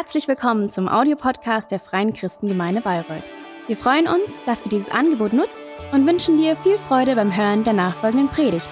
[0.00, 3.30] Herzlich willkommen zum Audiopodcast der Freien Christengemeinde Bayreuth.
[3.66, 7.64] Wir freuen uns, dass du dieses Angebot nutzt und wünschen dir viel Freude beim Hören
[7.64, 8.66] der nachfolgenden Predigt.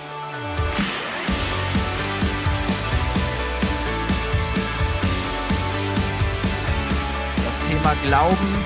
[7.45, 8.64] Das Thema Glauben,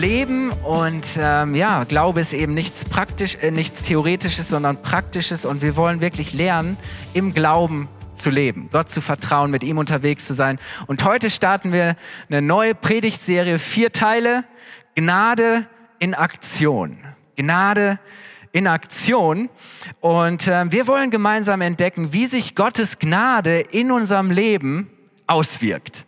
[0.00, 5.60] Leben und ähm, ja, Glaube ist eben nichts praktisch, äh, nichts Theoretisches, sondern Praktisches und
[5.60, 6.78] wir wollen wirklich lernen,
[7.12, 10.58] im Glauben zu leben, Gott zu vertrauen, mit ihm unterwegs zu sein.
[10.86, 11.96] Und heute starten wir
[12.28, 14.44] eine neue Predigtserie, vier Teile,
[14.94, 15.66] Gnade
[15.98, 16.98] in Aktion.
[17.36, 17.98] Gnade
[18.52, 19.50] in Aktion.
[20.00, 24.90] Und äh, wir wollen gemeinsam entdecken, wie sich Gottes Gnade in unserem Leben
[25.26, 26.06] auswirkt.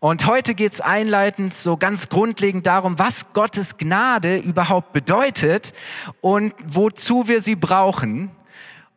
[0.00, 5.72] Und heute geht's einleitend so ganz grundlegend darum, was Gottes Gnade überhaupt bedeutet
[6.20, 8.30] und wozu wir sie brauchen.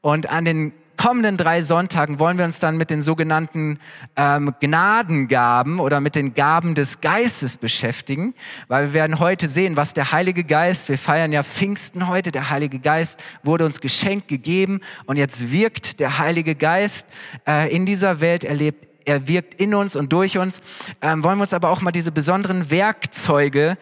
[0.01, 3.79] Und an den kommenden drei Sonntagen wollen wir uns dann mit den sogenannten
[4.15, 8.33] ähm, Gnadengaben oder mit den Gaben des Geistes beschäftigen,
[8.67, 12.49] weil wir werden heute sehen, was der Heilige Geist, wir feiern ja Pfingsten heute, der
[12.49, 17.07] Heilige Geist wurde uns geschenkt gegeben und jetzt wirkt der Heilige Geist
[17.47, 20.61] äh, in dieser Welt, erlebt er wirkt in uns und durch uns.
[21.01, 23.77] Ähm, wollen wir uns aber auch mal diese besonderen Werkzeuge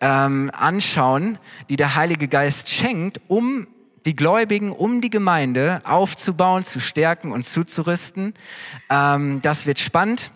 [0.00, 1.38] ähm, anschauen,
[1.70, 3.66] die der Heilige Geist schenkt, um
[4.06, 8.34] die Gläubigen, um die Gemeinde aufzubauen, zu stärken und zuzurüsten.
[8.88, 10.30] Ähm, das wird spannend.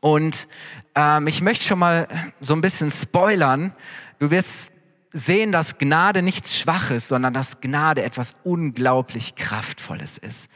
[0.00, 0.48] Und
[0.94, 2.08] ähm, ich möchte schon mal
[2.40, 3.74] so ein bisschen spoilern.
[4.18, 4.70] Du wirst
[5.12, 10.48] sehen, dass Gnade nichts Schwaches, sondern dass Gnade etwas unglaublich Kraftvolles ist.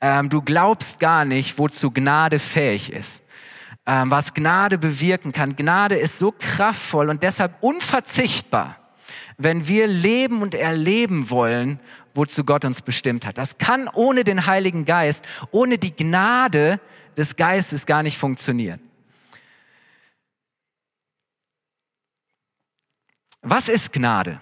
[0.00, 3.22] Ähm, du glaubst gar nicht, wozu Gnade fähig ist.
[3.84, 5.56] Ähm, was Gnade bewirken kann.
[5.56, 8.85] Gnade ist so kraftvoll und deshalb unverzichtbar
[9.38, 11.80] wenn wir leben und erleben wollen,
[12.14, 13.38] wozu Gott uns bestimmt hat.
[13.38, 16.80] Das kann ohne den Heiligen Geist, ohne die Gnade
[17.16, 18.80] des Geistes gar nicht funktionieren.
[23.42, 24.40] Was ist Gnade?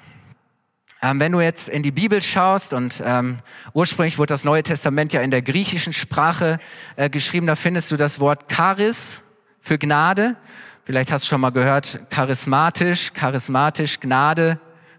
[1.02, 3.40] Ähm, wenn du jetzt in die Bibel schaust und ähm,
[3.74, 6.58] ursprünglich wurde das Neue Testament ja in der griechischen Sprache
[6.96, 9.22] äh, geschrieben, da findest du das Wort Charis
[9.60, 10.36] für Gnade.
[10.84, 14.58] Vielleicht hast du schon mal gehört, charismatisch, charismatisch, Gnade,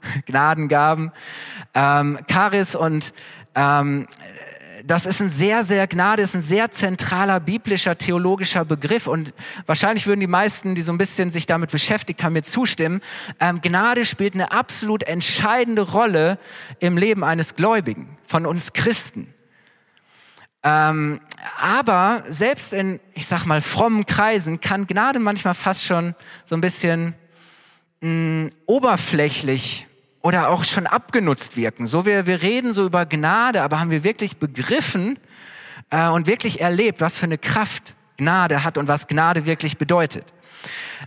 [0.25, 1.11] Gnadengaben,
[1.73, 3.13] ähm, Charis und
[3.55, 4.07] ähm,
[4.85, 9.33] das ist ein sehr, sehr Gnade, ist ein sehr zentraler biblischer, theologischer Begriff und
[9.65, 13.01] wahrscheinlich würden die meisten, die so ein bisschen sich damit beschäftigt haben, mir zustimmen.
[13.39, 16.37] Ähm, Gnade spielt eine absolut entscheidende Rolle
[16.79, 19.33] im Leben eines Gläubigen, von uns Christen.
[20.63, 21.19] Ähm,
[21.59, 26.61] aber selbst in, ich sag mal, frommen Kreisen kann Gnade manchmal fast schon so ein
[26.61, 27.13] bisschen
[28.01, 29.87] mh, oberflächlich
[30.25, 31.85] oder auch schon abgenutzt wirken.
[31.85, 35.19] So wir, wir reden so über Gnade, aber haben wir wirklich begriffen
[35.91, 40.25] äh, und wirklich erlebt, was für eine Kraft Gnade hat und was Gnade wirklich bedeutet.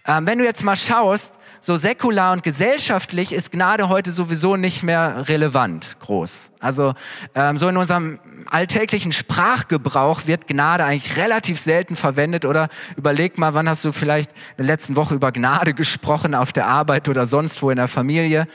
[0.07, 4.83] Ähm, wenn du jetzt mal schaust, so säkular und gesellschaftlich ist Gnade heute sowieso nicht
[4.83, 6.53] mehr relevant groß.
[6.61, 6.95] Also
[7.35, 8.19] ähm, so in unserem
[8.51, 14.31] alltäglichen Sprachgebrauch wird Gnade eigentlich relativ selten verwendet oder überleg mal, wann hast du vielleicht
[14.33, 17.89] in der letzten Woche über Gnade gesprochen auf der Arbeit oder sonst wo in der
[17.89, 18.49] Familie.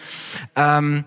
[0.56, 1.06] Ähm,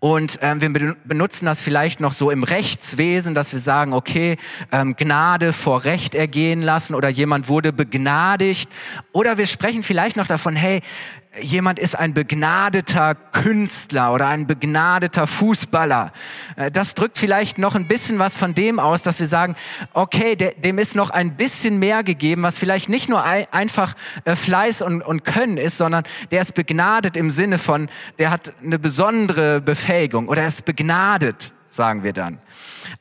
[0.00, 4.38] und ähm, wir benutzen das vielleicht noch so im Rechtswesen, dass wir sagen, okay,
[4.72, 8.70] ähm, Gnade vor Recht ergehen lassen oder jemand wurde begnadigt.
[9.12, 10.80] Oder wir sprechen vielleicht noch davon, hey,
[11.38, 16.12] jemand ist ein begnadeter Künstler oder ein begnadeter Fußballer.
[16.56, 19.54] Äh, das drückt vielleicht noch ein bisschen was von dem aus, dass wir sagen,
[19.92, 24.82] okay, dem ist noch ein bisschen mehr gegeben, was vielleicht nicht nur einfach äh, Fleiß
[24.82, 29.60] und, und Können ist, sondern der ist begnadet im Sinne von, der hat eine besondere
[29.60, 32.38] Befähigung oder er ist begnadet, sagen wir dann.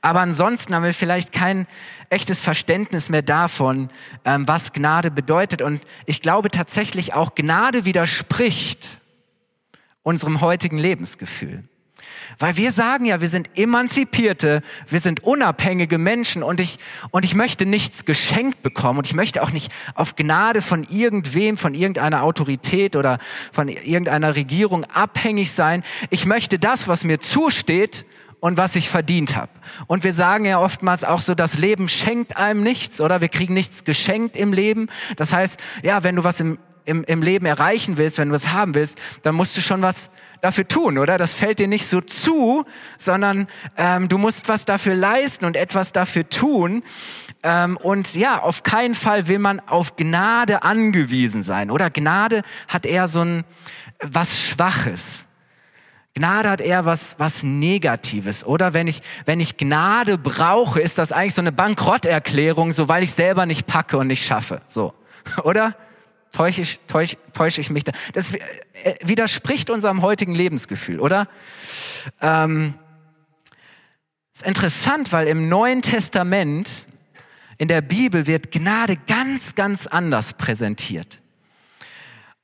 [0.02, 1.68] Aber ansonsten haben wir vielleicht kein
[2.10, 3.90] echtes Verständnis mehr davon,
[4.26, 5.62] ähm, was Gnade bedeutet.
[5.62, 9.00] Und ich glaube tatsächlich auch, Gnade widerspricht
[10.04, 11.64] unserem heutigen Lebensgefühl.
[12.38, 16.78] Weil wir sagen ja, wir sind emanzipierte, wir sind unabhängige Menschen und ich,
[17.12, 21.58] und ich möchte nichts geschenkt bekommen und ich möchte auch nicht auf Gnade von irgendwem,
[21.58, 23.18] von irgendeiner Autorität oder
[23.52, 25.84] von irgendeiner Regierung abhängig sein.
[26.10, 28.06] Ich möchte das, was mir zusteht,
[28.40, 29.52] und was ich verdient habe.
[29.88, 33.22] Und wir sagen ja oftmals auch so, das Leben schenkt einem nichts, oder?
[33.22, 34.88] Wir kriegen nichts geschenkt im Leben.
[35.18, 38.52] Das heißt, ja, wenn du was im, im, im Leben erreichen willst, wenn du was
[38.52, 40.10] haben willst, dann musst du schon was
[40.42, 41.18] dafür tun, oder?
[41.18, 42.64] Das fällt dir nicht so zu,
[42.98, 43.48] sondern
[43.78, 46.84] ähm, du musst was dafür leisten und etwas dafür tun.
[47.44, 51.90] Ähm, und ja, auf keinen Fall will man auf Gnade angewiesen sein, oder?
[51.90, 53.44] Gnade hat eher so ein
[54.02, 55.29] was Schwaches.
[56.20, 58.74] Gnade hat eher was, was Negatives, oder?
[58.74, 63.14] Wenn ich, wenn ich Gnade brauche, ist das eigentlich so eine Bankrotterklärung, so weil ich
[63.14, 64.94] selber nicht packe und nicht schaffe, so.
[65.44, 65.78] Oder?
[66.34, 67.94] Täusche ich, täusche, täusche ich mich da?
[68.14, 71.28] Das äh, widerspricht unserem heutigen Lebensgefühl, oder?
[72.22, 72.76] Ähm,
[74.34, 76.86] ist interessant, weil im Neuen Testament,
[77.58, 81.20] in der Bibel wird Gnade ganz, ganz anders präsentiert.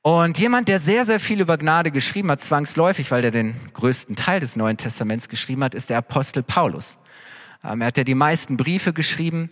[0.06, 4.14] Und jemand, der sehr, sehr viel über Gnade geschrieben hat, zwangsläufig, weil er den größten
[4.14, 6.96] Teil des Neuen Testaments geschrieben hat, ist der Apostel Paulus.
[7.64, 9.50] Ähm, er hat ja die meisten Briefe geschrieben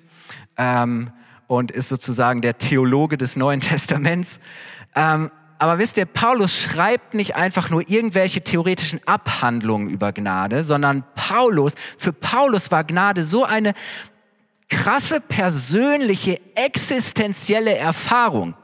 [0.57, 1.11] ähm,
[1.49, 4.39] und ist sozusagen der Theologe des Neuen Testaments.
[4.95, 11.03] Ähm, aber wisst ihr, Paulus schreibt nicht einfach nur irgendwelche theoretischen Abhandlungen über Gnade, sondern
[11.17, 13.75] Paulus, für Paulus war Gnade so eine
[14.69, 18.55] krasse persönliche, existenzielle Erfahrung.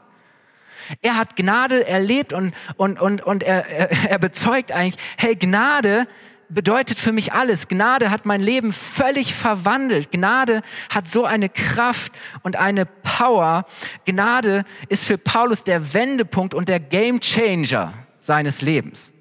[1.01, 6.07] Er hat Gnade erlebt und, und, und, und er, er, er bezeugt eigentlich, hey, Gnade
[6.53, 7.67] bedeutet für mich alles.
[7.67, 10.11] Gnade hat mein Leben völlig verwandelt.
[10.11, 12.11] Gnade hat so eine Kraft
[12.43, 13.65] und eine Power.
[14.05, 19.13] Gnade ist für Paulus der Wendepunkt und der Gamechanger seines Lebens.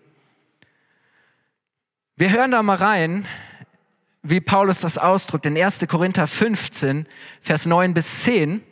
[2.16, 3.26] Wir hören da mal rein,
[4.23, 5.87] wie Paulus das ausdrückt in 1.
[5.88, 7.06] Korinther 15,
[7.40, 8.62] Vers 9 bis 10.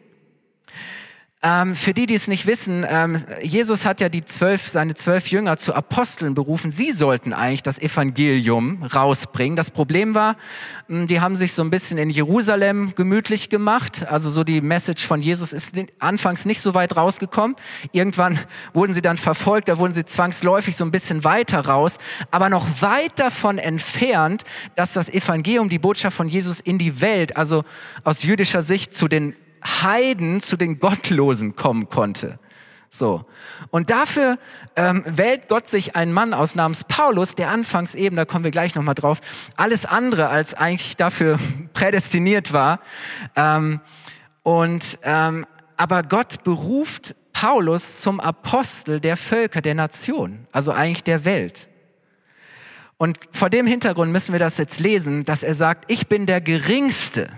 [1.41, 5.31] Ähm, für die, die es nicht wissen, ähm, Jesus hat ja die zwölf, seine zwölf
[5.31, 6.73] Jünger zu Aposteln berufen.
[6.73, 9.55] Sie sollten eigentlich das Evangelium rausbringen.
[9.55, 10.37] Das Problem war,
[10.89, 14.05] hm, die haben sich so ein bisschen in Jerusalem gemütlich gemacht.
[14.09, 17.55] Also so die Message von Jesus ist anfangs nicht so weit rausgekommen.
[17.93, 18.41] Irgendwann
[18.73, 21.99] wurden sie dann verfolgt, da wurden sie zwangsläufig so ein bisschen weiter raus,
[22.33, 24.43] aber noch weit davon entfernt,
[24.75, 27.63] dass das Evangelium, die Botschaft von Jesus in die Welt, also
[28.03, 32.39] aus jüdischer Sicht zu den Heiden zu den Gottlosen kommen konnte.
[32.91, 33.25] So.
[33.71, 34.39] Und dafür
[34.77, 38.51] ähm, wählt Gott sich einen Mann aus namens Paulus, der anfangs eben, da kommen wir
[38.51, 39.21] gleich nochmal drauf,
[39.57, 41.39] alles andere als eigentlich dafür
[41.75, 42.81] prädestiniert war.
[43.37, 43.81] Ähm,
[44.43, 45.47] und, ähm,
[45.77, 51.69] aber Gott beruft Paulus zum Apostel der Völker, der Nation, also eigentlich der Welt.
[52.97, 56.41] Und vor dem Hintergrund müssen wir das jetzt lesen, dass er sagt, ich bin der
[56.41, 57.29] Geringste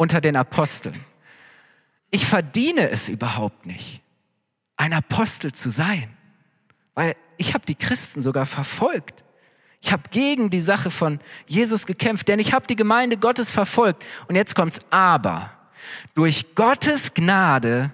[0.00, 0.98] unter den Aposteln.
[2.10, 4.00] Ich verdiene es überhaupt nicht,
[4.78, 6.08] ein Apostel zu sein,
[6.94, 9.26] weil ich habe die Christen sogar verfolgt.
[9.82, 14.02] Ich habe gegen die Sache von Jesus gekämpft, denn ich habe die Gemeinde Gottes verfolgt.
[14.26, 15.50] Und jetzt kommt's aber.
[16.14, 17.92] Durch Gottes Gnade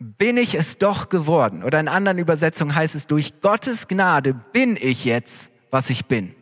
[0.00, 1.62] bin ich es doch geworden.
[1.62, 6.34] Oder in anderen Übersetzungen heißt es, durch Gottes Gnade bin ich jetzt, was ich bin.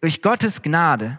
[0.00, 1.18] Durch Gottes Gnade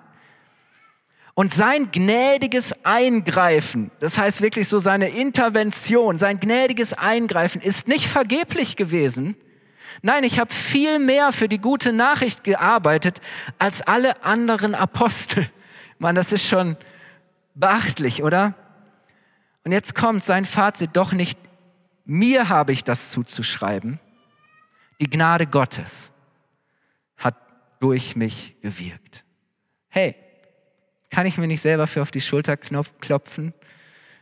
[1.36, 8.08] und sein gnädiges Eingreifen, das heißt wirklich so seine Intervention, sein gnädiges Eingreifen ist nicht
[8.08, 9.36] vergeblich gewesen.
[10.02, 13.20] Nein, ich habe viel mehr für die gute Nachricht gearbeitet
[13.60, 15.50] als alle anderen Apostel.
[16.00, 16.78] Man, das ist schon
[17.54, 18.56] beachtlich, oder?
[19.66, 21.38] Und jetzt kommt sein Fazit, doch nicht
[22.06, 24.00] mir habe ich das zuzuschreiben.
[25.02, 26.14] Die Gnade Gottes
[27.18, 27.36] hat
[27.80, 29.26] durch mich gewirkt.
[29.90, 30.16] Hey,
[31.16, 33.54] kann ich mir nicht selber für auf die Schulter klopfen?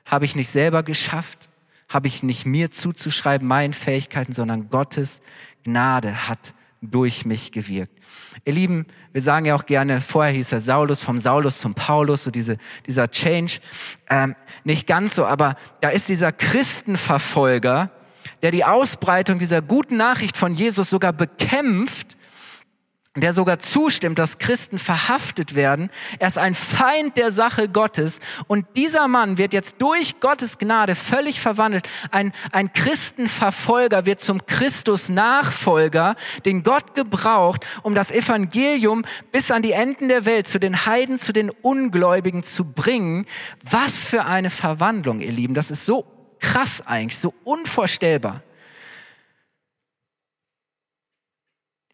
[0.05, 1.49] Habe ich nicht selber geschafft?
[1.89, 5.19] Habe ich nicht mir zuzuschreiben, meinen Fähigkeiten, sondern Gottes
[5.63, 6.53] Gnade hat
[6.83, 7.97] durch mich gewirkt.
[8.45, 12.25] Ihr Lieben, wir sagen ja auch gerne, vorher hieß er Saulus, vom Saulus zum Paulus,
[12.25, 13.53] so diese, dieser Change.
[14.11, 17.89] Ähm, nicht ganz so, aber da ist dieser Christenverfolger,
[18.43, 22.17] der die Ausbreitung dieser guten Nachricht von Jesus sogar bekämpft,
[23.15, 25.91] der sogar zustimmt, dass Christen verhaftet werden.
[26.17, 28.19] Er ist ein Feind der Sache Gottes.
[28.47, 31.87] Und dieser Mann wird jetzt durch Gottes Gnade völlig verwandelt.
[32.09, 36.15] Ein, ein Christenverfolger wird zum Christus-Nachfolger,
[36.45, 41.19] den Gott gebraucht, um das Evangelium bis an die Enden der Welt, zu den Heiden,
[41.19, 43.27] zu den Ungläubigen zu bringen.
[43.61, 45.53] Was für eine Verwandlung, ihr Lieben.
[45.53, 46.05] Das ist so
[46.39, 48.41] krass eigentlich, so unvorstellbar.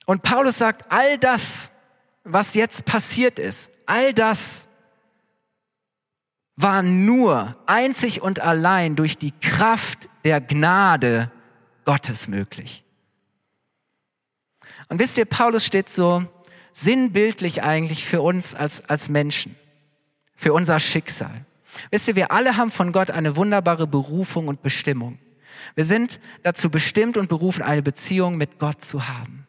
[0.10, 1.72] Und Paulus sagt, all das,
[2.24, 4.68] was jetzt passiert ist, all das
[6.56, 11.32] war nur einzig und allein durch die Kraft der Gnade
[11.86, 12.84] Gottes möglich.
[14.88, 16.26] Und wisst ihr, Paulus steht so
[16.74, 19.56] sinnbildlich eigentlich für uns als, als Menschen,
[20.36, 21.46] für unser Schicksal.
[21.92, 25.20] Wisst ihr, wir alle haben von Gott eine wunderbare Berufung und Bestimmung.
[25.76, 29.46] Wir sind dazu bestimmt und berufen, eine Beziehung mit Gott zu haben.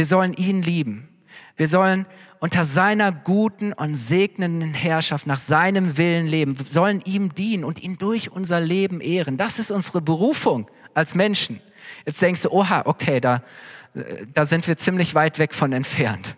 [0.00, 1.10] Wir sollen ihn lieben.
[1.58, 2.06] Wir sollen
[2.38, 6.58] unter seiner guten und segnenden Herrschaft nach seinem Willen leben.
[6.58, 9.36] Wir sollen ihm dienen und ihn durch unser Leben ehren.
[9.36, 11.60] Das ist unsere Berufung als Menschen.
[12.06, 13.42] Jetzt denkst du, oha, okay, da
[14.32, 16.34] da sind wir ziemlich weit weg von entfernt.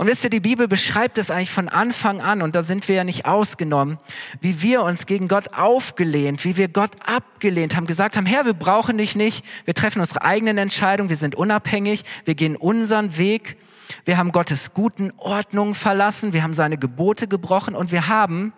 [0.00, 2.94] Und wisst ihr, die Bibel beschreibt es eigentlich von Anfang an, und da sind wir
[2.94, 3.98] ja nicht ausgenommen,
[4.40, 8.54] wie wir uns gegen Gott aufgelehnt, wie wir Gott abgelehnt haben, gesagt haben, Herr, wir
[8.54, 13.58] brauchen dich nicht, wir treffen unsere eigenen Entscheidungen, wir sind unabhängig, wir gehen unseren Weg,
[14.06, 18.54] wir haben Gottes guten Ordnung verlassen, wir haben seine Gebote gebrochen und wir haben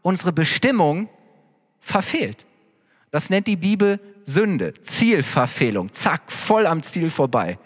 [0.00, 1.10] unsere Bestimmung
[1.78, 2.46] verfehlt.
[3.10, 7.58] Das nennt die Bibel Sünde, Zielverfehlung, zack, voll am Ziel vorbei.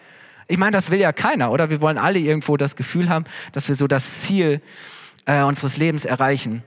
[0.50, 1.71] Ich meine, das will ja keiner, oder?
[1.71, 4.61] Wir wollen alle irgendwo das Gefühl haben, dass wir so das Ziel
[5.25, 6.64] äh, unseres Lebens erreichen.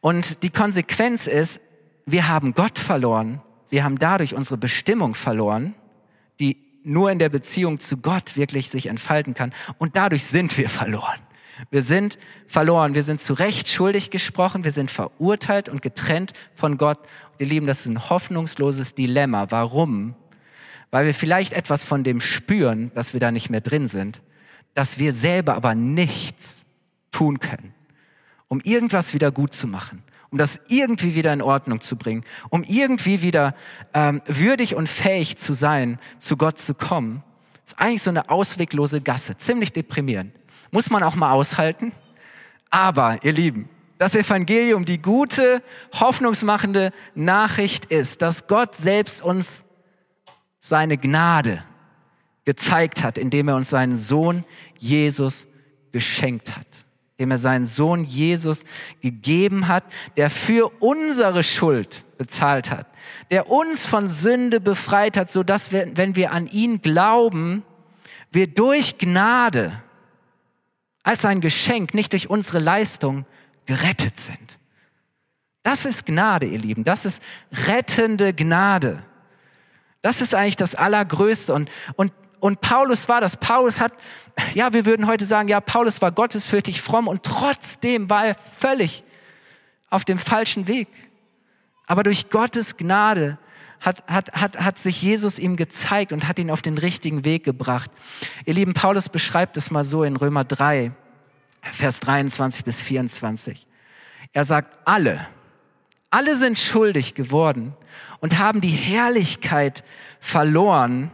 [0.00, 1.60] Und die Konsequenz ist,
[2.06, 5.76] wir haben Gott verloren, wir haben dadurch unsere Bestimmung verloren,
[6.40, 9.52] die nur in der Beziehung zu Gott wirklich sich entfalten kann.
[9.78, 11.20] Und dadurch sind wir verloren.
[11.70, 16.78] Wir sind verloren, wir sind zu Recht schuldig gesprochen, wir sind verurteilt und getrennt von
[16.78, 16.98] Gott.
[17.38, 19.52] Ihr Lieben, das ist ein hoffnungsloses Dilemma.
[19.52, 20.16] Warum?
[20.92, 24.20] Weil wir vielleicht etwas von dem spüren, dass wir da nicht mehr drin sind,
[24.74, 26.64] dass wir selber aber nichts
[27.10, 27.74] tun können,
[28.46, 32.62] um irgendwas wieder gut zu machen, um das irgendwie wieder in Ordnung zu bringen, um
[32.62, 33.54] irgendwie wieder
[33.94, 37.24] ähm, würdig und fähig zu sein, zu Gott zu kommen.
[37.62, 40.34] Das ist eigentlich so eine ausweglose Gasse, ziemlich deprimierend.
[40.70, 41.92] Muss man auch mal aushalten.
[42.68, 49.64] Aber, ihr Lieben, das Evangelium, die gute, hoffnungsmachende Nachricht ist, dass Gott selbst uns
[50.64, 51.64] seine Gnade
[52.44, 54.44] gezeigt hat, indem er uns seinen Sohn
[54.78, 55.48] Jesus
[55.90, 56.66] geschenkt hat,
[57.16, 58.64] indem er seinen Sohn Jesus
[59.00, 59.82] gegeben hat,
[60.16, 62.86] der für unsere Schuld bezahlt hat,
[63.32, 67.64] der uns von Sünde befreit hat, so dass wir, wenn wir an ihn glauben,
[68.30, 69.82] wir durch Gnade
[71.02, 73.26] als ein Geschenk, nicht durch unsere Leistung,
[73.66, 74.58] gerettet sind.
[75.64, 76.84] Das ist Gnade, ihr Lieben.
[76.84, 79.02] Das ist rettende Gnade.
[80.02, 81.54] Das ist eigentlich das Allergrößte.
[81.54, 83.36] Und, und, und Paulus war das.
[83.36, 83.92] Paulus hat,
[84.54, 89.04] ja, wir würden heute sagen, ja, Paulus war gottesfürchtig fromm und trotzdem war er völlig
[89.90, 90.88] auf dem falschen Weg.
[91.86, 93.38] Aber durch Gottes Gnade
[93.80, 97.44] hat, hat, hat, hat sich Jesus ihm gezeigt und hat ihn auf den richtigen Weg
[97.44, 97.90] gebracht.
[98.44, 100.92] Ihr Lieben, Paulus beschreibt es mal so in Römer 3,
[101.62, 103.66] Vers 23 bis 24.
[104.32, 105.26] Er sagt, alle,
[106.12, 107.74] alle sind schuldig geworden
[108.20, 109.82] und haben die Herrlichkeit
[110.20, 111.10] verloren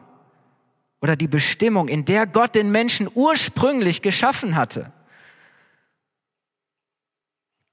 [1.00, 4.92] oder die Bestimmung, in der Gott den Menschen ursprünglich geschaffen hatte.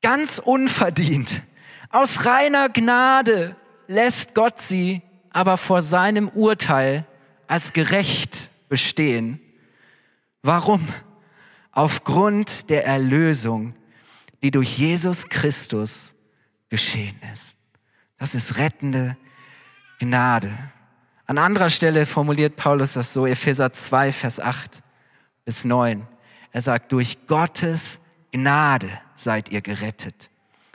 [0.03, 1.41] Ganz unverdient.
[1.89, 3.55] Aus reiner Gnade
[3.87, 5.01] lässt Gott sie
[5.31, 7.05] aber vor seinem Urteil
[7.47, 9.39] als gerecht bestehen.
[10.43, 10.87] Warum?
[11.71, 13.73] Aufgrund der Erlösung,
[14.43, 16.14] die durch Jesus Christus
[16.75, 17.55] geschehen ist.
[18.17, 19.15] Das ist rettende
[19.97, 20.51] Gnade.
[21.25, 24.83] An anderer Stelle formuliert Paulus das so, Epheser 2, Vers 8
[25.45, 26.05] bis 9.
[26.51, 28.01] Er sagt, durch Gottes
[28.33, 30.29] Gnade seid ihr gerettet.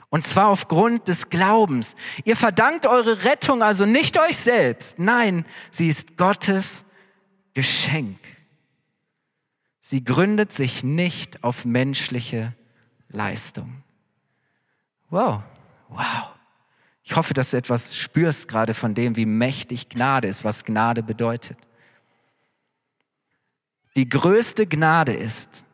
[0.09, 1.95] Und zwar aufgrund des Glaubens.
[2.25, 4.97] Ihr verdankt eure Rettung also nicht euch selbst.
[4.97, 6.83] Nein, sie ist Gottes
[7.53, 8.17] Geschenk.
[9.79, 12.55] Sie gründet sich nicht auf menschliche
[13.09, 13.83] Leistung.
[15.11, 15.43] Wow.
[15.91, 16.31] Wow.
[17.03, 21.03] Ich hoffe, dass du etwas spürst gerade von dem, wie mächtig Gnade ist, was Gnade
[21.03, 21.57] bedeutet.
[23.95, 25.65] Die größte Gnade ist,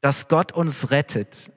[0.00, 1.50] dass Gott uns rettet,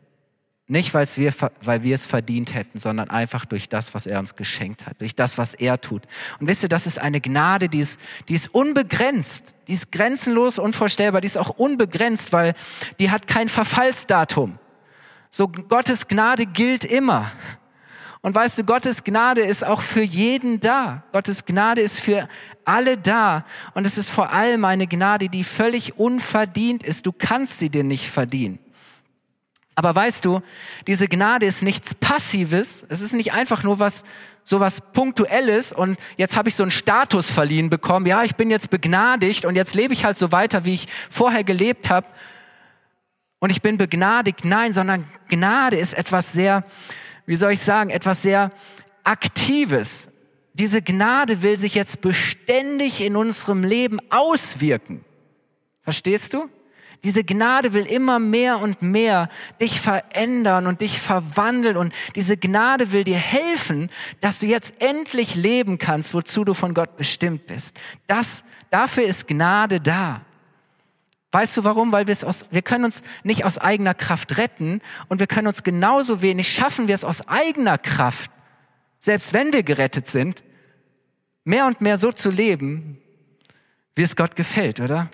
[0.67, 4.35] nicht weil wir, weil wir es verdient hätten, sondern einfach durch das, was er uns
[4.35, 6.03] geschenkt hat, durch das, was er tut.
[6.39, 10.59] Und wisst ihr, das ist eine Gnade, die ist, die ist unbegrenzt, die ist grenzenlos,
[10.59, 12.53] unvorstellbar, die ist auch unbegrenzt, weil
[12.99, 14.59] die hat kein Verfallsdatum.
[15.31, 17.31] So Gottes Gnade gilt immer.
[18.21, 21.03] Und weißt du, Gottes Gnade ist auch für jeden da.
[21.11, 22.27] Gottes Gnade ist für
[22.65, 23.45] alle da.
[23.73, 27.05] Und es ist vor allem eine Gnade, die völlig unverdient ist.
[27.05, 28.59] Du kannst sie dir nicht verdienen.
[29.75, 30.41] Aber weißt du,
[30.87, 32.83] diese Gnade ist nichts Passives.
[32.89, 34.03] Es ist nicht einfach nur was,
[34.43, 38.07] so was Punktuelles und jetzt habe ich so einen Status verliehen bekommen.
[38.07, 41.43] Ja, ich bin jetzt begnadigt und jetzt lebe ich halt so weiter, wie ich vorher
[41.43, 42.07] gelebt habe
[43.39, 44.43] und ich bin begnadigt.
[44.43, 46.63] Nein, sondern Gnade ist etwas sehr,
[47.25, 48.51] wie soll ich sagen, etwas sehr
[49.03, 50.09] Aktives.
[50.53, 55.05] Diese Gnade will sich jetzt beständig in unserem Leben auswirken.
[55.83, 56.49] Verstehst du?
[57.03, 59.29] Diese Gnade will immer mehr und mehr
[59.61, 63.89] dich verändern und dich verwandeln und diese Gnade will dir helfen,
[64.19, 67.77] dass du jetzt endlich leben kannst, wozu du von Gott bestimmt bist.
[68.07, 70.21] Das, dafür ist Gnade da.
[71.37, 71.91] Weißt du warum?
[71.91, 75.45] Weil wir es aus, wir können uns nicht aus eigener Kraft retten und wir können
[75.45, 78.31] uns genauso wenig schaffen wir es aus eigener Kraft,
[78.97, 80.43] selbst wenn wir gerettet sind,
[81.43, 82.97] mehr und mehr so zu leben,
[83.93, 85.11] wie es Gott gefällt, oder?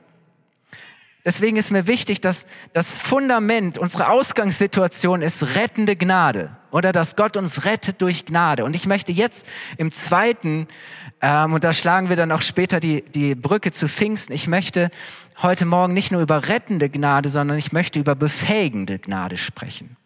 [1.26, 7.36] Deswegen ist mir wichtig, dass das Fundament, unsere Ausgangssituation ist rettende Gnade oder dass Gott
[7.36, 8.66] uns rettet durch Gnade.
[8.66, 9.46] Und ich möchte jetzt
[9.78, 10.68] im zweiten,
[11.22, 14.90] ähm, und da schlagen wir dann auch später die, die Brücke zu Pfingsten, ich möchte
[15.42, 19.98] heute Morgen nicht nur über rettende Gnade, sondern ich möchte über befähigende Gnade sprechen.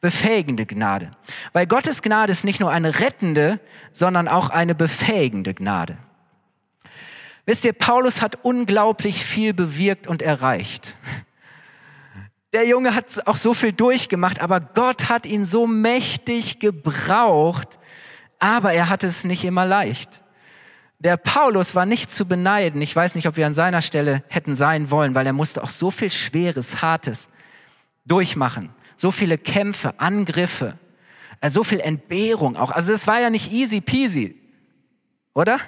[0.00, 1.10] Befähigende Gnade.
[1.52, 3.60] Weil Gottes Gnade ist nicht nur eine rettende,
[3.92, 5.98] sondern auch eine befähigende Gnade.
[7.44, 10.96] Wisst ihr, Paulus hat unglaublich viel bewirkt und erreicht.
[12.52, 17.78] Der Junge hat auch so viel durchgemacht, aber Gott hat ihn so mächtig gebraucht,
[18.38, 20.19] aber er hatte es nicht immer leicht.
[21.00, 22.82] Der Paulus war nicht zu beneiden.
[22.82, 25.70] Ich weiß nicht, ob wir an seiner Stelle hätten sein wollen, weil er musste auch
[25.70, 27.30] so viel Schweres, Hartes
[28.04, 28.68] durchmachen.
[28.98, 30.78] So viele Kämpfe, Angriffe,
[31.40, 32.70] äh, so viel Entbehrung auch.
[32.70, 34.38] Also es war ja nicht easy peasy,
[35.32, 35.58] oder?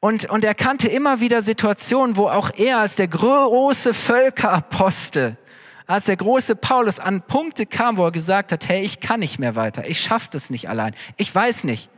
[0.00, 5.38] Und, und er kannte immer wieder Situationen, wo auch er als der große Völkerapostel,
[5.86, 9.38] als der große Paulus an Punkte kam, wo er gesagt hat, hey, ich kann nicht
[9.38, 11.88] mehr weiter, ich schaffe das nicht allein, ich weiß nicht,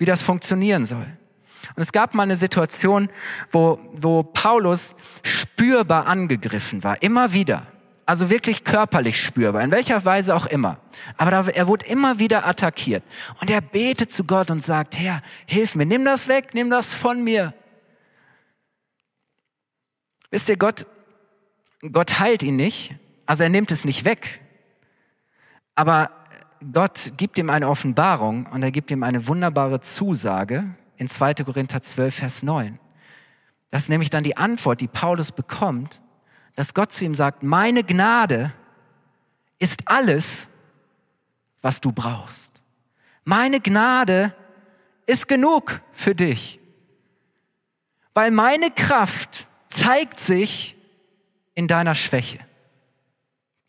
[0.00, 1.06] wie das funktionieren soll.
[1.76, 3.10] Und es gab mal eine Situation,
[3.52, 7.66] wo, wo Paulus spürbar angegriffen war, immer wieder.
[8.06, 10.78] Also wirklich körperlich spürbar, in welcher Weise auch immer.
[11.18, 13.04] Aber er wurde immer wieder attackiert.
[13.42, 16.94] Und er betet zu Gott und sagt, Herr, hilf mir, nimm das weg, nimm das
[16.94, 17.52] von mir.
[20.30, 20.86] Wisst ihr, Gott,
[21.92, 22.94] Gott heilt ihn nicht,
[23.26, 24.40] also er nimmt es nicht weg.
[25.74, 26.10] Aber
[26.72, 31.34] Gott gibt ihm eine Offenbarung und er gibt ihm eine wunderbare Zusage in 2.
[31.34, 32.78] Korinther 12, Vers 9.
[33.70, 36.02] Das ist nämlich dann die Antwort, die Paulus bekommt,
[36.56, 38.52] dass Gott zu ihm sagt, meine Gnade
[39.58, 40.48] ist alles,
[41.62, 42.52] was du brauchst.
[43.24, 44.34] Meine Gnade
[45.06, 46.60] ist genug für dich,
[48.12, 50.76] weil meine Kraft zeigt sich
[51.54, 52.40] in deiner Schwäche.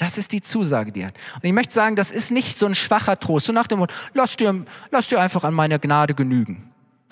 [0.01, 1.15] Das ist die Zusage, die er hat.
[1.35, 3.93] Und ich möchte sagen, das ist nicht so ein schwacher Trost, so nach dem Motto,
[4.15, 6.71] lass dir, lass dir einfach an meiner Gnade genügen.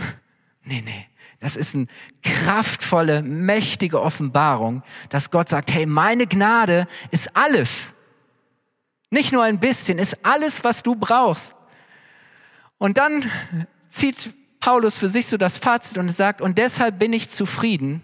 [0.63, 1.05] nee, nee.
[1.39, 1.85] Das ist eine
[2.23, 7.93] kraftvolle, mächtige Offenbarung, dass Gott sagt, hey, meine Gnade ist alles.
[9.11, 11.53] Nicht nur ein bisschen, ist alles, was du brauchst.
[12.79, 13.23] Und dann
[13.91, 18.01] zieht Paulus für sich so das Fazit und sagt, und deshalb bin ich zufrieden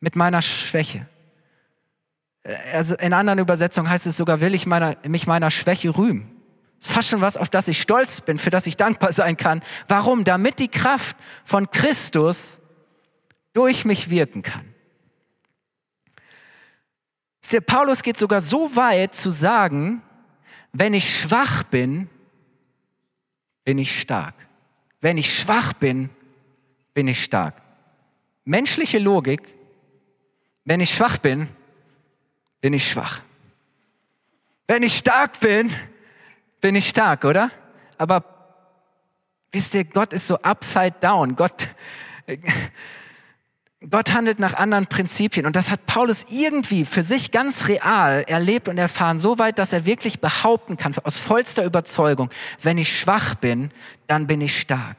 [0.00, 1.06] mit meiner Schwäche.
[2.72, 6.40] Also in anderen Übersetzungen heißt es sogar, will ich meiner, mich meiner Schwäche rühmen.
[6.78, 9.36] Das ist fast schon was, auf das ich stolz bin, für das ich dankbar sein
[9.36, 9.62] kann.
[9.88, 10.24] Warum?
[10.24, 12.58] Damit die Kraft von Christus
[13.52, 14.74] durch mich wirken kann.
[17.52, 20.02] Der Paulus geht sogar so weit zu sagen,
[20.72, 22.08] wenn ich schwach bin,
[23.64, 24.34] bin ich stark.
[25.00, 26.10] Wenn ich schwach bin,
[26.94, 27.60] bin ich stark.
[28.44, 29.42] Menschliche Logik,
[30.64, 31.48] wenn ich schwach bin,
[32.60, 33.20] bin ich schwach.
[34.66, 35.72] Wenn ich stark bin,
[36.60, 37.50] bin ich stark, oder?
[37.98, 38.24] Aber
[39.50, 41.36] wisst ihr, Gott ist so upside down.
[41.36, 41.66] Gott,
[43.88, 45.46] Gott handelt nach anderen Prinzipien.
[45.46, 49.72] Und das hat Paulus irgendwie für sich ganz real erlebt und erfahren, so weit, dass
[49.72, 53.72] er wirklich behaupten kann, aus vollster Überzeugung, wenn ich schwach bin,
[54.06, 54.96] dann bin ich stark.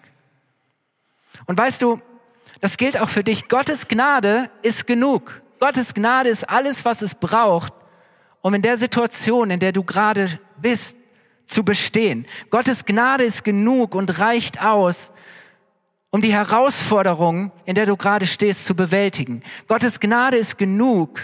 [1.46, 2.02] Und weißt du,
[2.60, 3.48] das gilt auch für dich.
[3.48, 5.42] Gottes Gnade ist genug.
[5.62, 7.72] Gottes Gnade ist alles, was es braucht,
[8.42, 10.96] um in der Situation, in der du gerade bist,
[11.46, 12.26] zu bestehen.
[12.50, 15.12] Gottes Gnade ist genug und reicht aus,
[16.10, 19.44] um die Herausforderung, in der du gerade stehst, zu bewältigen.
[19.68, 21.22] Gottes Gnade ist genug,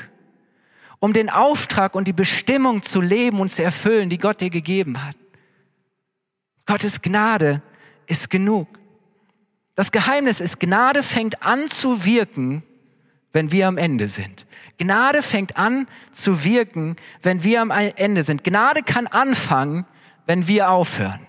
[1.00, 5.04] um den Auftrag und die Bestimmung zu leben und zu erfüllen, die Gott dir gegeben
[5.04, 5.16] hat.
[6.68, 7.64] Gottes Gnade
[8.06, 8.68] ist genug.
[9.74, 12.62] Das Geheimnis ist, Gnade fängt an zu wirken,
[13.34, 14.46] wenn wir am Ende sind.
[14.78, 18.44] Gnade fängt an zu wirken, wenn wir am Ende sind.
[18.44, 19.86] Gnade kann anfangen,
[20.26, 21.28] wenn wir aufhören.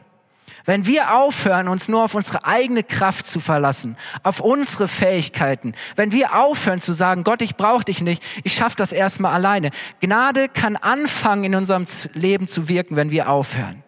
[0.64, 6.12] Wenn wir aufhören, uns nur auf unsere eigene Kraft zu verlassen, auf unsere Fähigkeiten, wenn
[6.12, 9.70] wir aufhören zu sagen, Gott, ich brauche dich nicht, ich schaffe das erstmal alleine.
[10.00, 13.82] Gnade kann anfangen in unserem Leben zu wirken, wenn wir aufhören.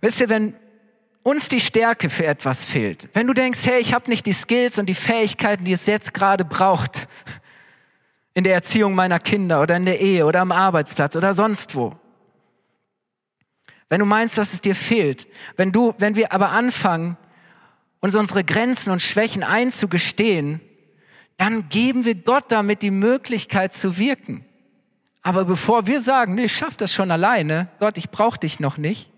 [0.00, 0.54] Wisst ihr, wenn
[1.22, 4.78] uns die Stärke für etwas fehlt, wenn du denkst, hey, ich habe nicht die Skills
[4.78, 7.08] und die Fähigkeiten, die es jetzt gerade braucht,
[8.34, 11.94] in der Erziehung meiner Kinder oder in der Ehe oder am Arbeitsplatz oder sonst wo.
[13.88, 17.16] Wenn du meinst, dass es dir fehlt, wenn du, wenn wir aber anfangen,
[17.98, 20.60] uns unsere Grenzen und Schwächen einzugestehen,
[21.36, 24.44] dann geben wir Gott damit die Möglichkeit zu wirken.
[25.22, 28.78] Aber bevor wir sagen, nee, ich schaff das schon alleine, Gott, ich brauche dich noch
[28.78, 29.10] nicht,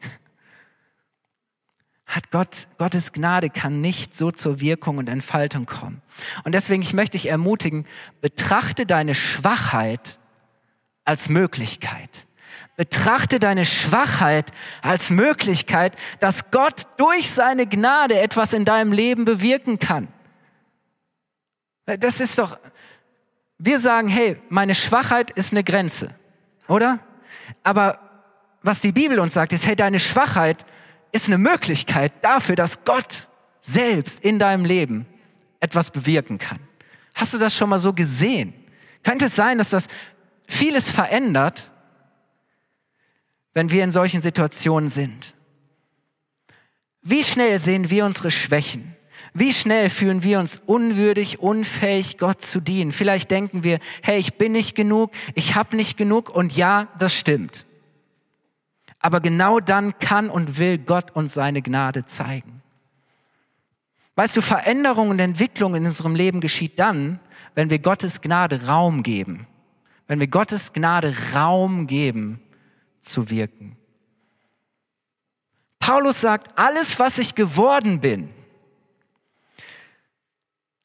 [2.13, 6.03] hat Gott, Gottes Gnade kann nicht so zur Wirkung und Entfaltung kommen.
[6.45, 7.87] Und deswegen, ich möchte dich ermutigen,
[8.21, 10.19] betrachte deine Schwachheit
[11.07, 12.11] als Möglichkeit.
[12.77, 14.51] Betrachte deine Schwachheit
[14.83, 20.09] als Möglichkeit, dass Gott durch seine Gnade etwas in deinem Leben bewirken kann.
[21.87, 22.59] Das ist doch,
[23.57, 26.15] wir sagen, hey, meine Schwachheit ist eine Grenze,
[26.69, 26.99] oder?
[27.63, 27.99] Aber
[28.61, 30.67] was die Bibel uns sagt, ist, hey, deine Schwachheit
[31.13, 33.29] ist eine Möglichkeit dafür, dass Gott
[33.61, 35.07] selbst in deinem Leben
[35.61, 36.59] etwas bewirken kann.
[37.15, 38.55] Hast du das schon mal so gesehen?
[39.03, 39.87] Könnte es sein, dass das
[40.49, 41.71] vieles verändert,
[43.55, 45.35] wenn wir in solchen Situationen sind?
[47.03, 48.97] Wie schnell sehen wir unsere Schwächen?
[49.35, 52.93] Wie schnell fühlen wir uns unwürdig, unfähig, Gott zu dienen?
[52.93, 57.15] Vielleicht denken wir, hey, ich bin nicht genug, ich habe nicht genug und ja, das
[57.15, 57.67] stimmt.
[59.03, 62.63] Aber genau dann kann und will Gott uns seine Gnade zeigen.
[64.15, 67.21] Weißt du, Veränderung und Entwicklung in unserem Leben geschieht dann,
[67.55, 69.47] wenn wir Gottes Gnade Raum geben.
[70.07, 72.41] Wenn wir Gottes Gnade Raum geben,
[73.01, 73.77] zu wirken.
[75.81, 78.31] Paulus sagt, alles, was ich geworden bin,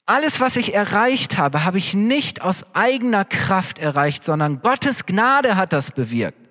[0.07, 5.57] alles, was ich erreicht habe, habe ich nicht aus eigener Kraft erreicht, sondern Gottes Gnade
[5.57, 6.46] hat das bewirkt.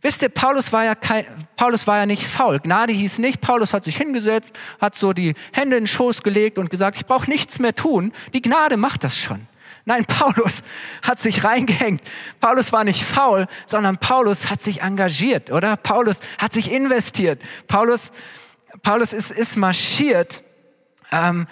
[0.00, 2.60] Wisst ihr, Paulus war ja kein, Paulus war ja nicht faul.
[2.60, 6.58] Gnade hieß nicht, Paulus hat sich hingesetzt, hat so die Hände in den Schoß gelegt
[6.58, 8.12] und gesagt, ich brauche nichts mehr tun.
[8.32, 9.48] Die Gnade macht das schon.
[9.84, 10.62] Nein, Paulus
[11.02, 12.02] hat sich reingehängt.
[12.40, 15.76] Paulus war nicht faul, sondern Paulus hat sich engagiert, oder?
[15.76, 17.42] Paulus hat sich investiert.
[17.66, 18.12] Paulus,
[18.82, 20.44] Paulus ist, ist marschiert.
[21.10, 21.46] Ähm,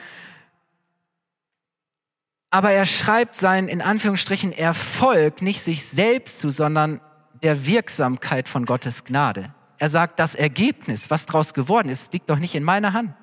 [2.50, 7.00] aber er schreibt seinen, in Anführungsstrichen, Erfolg nicht sich selbst zu, sondern
[7.42, 9.54] der Wirksamkeit von Gottes Gnade.
[9.78, 13.14] Er sagt, das Ergebnis, was daraus geworden ist, liegt doch nicht in meiner Hand.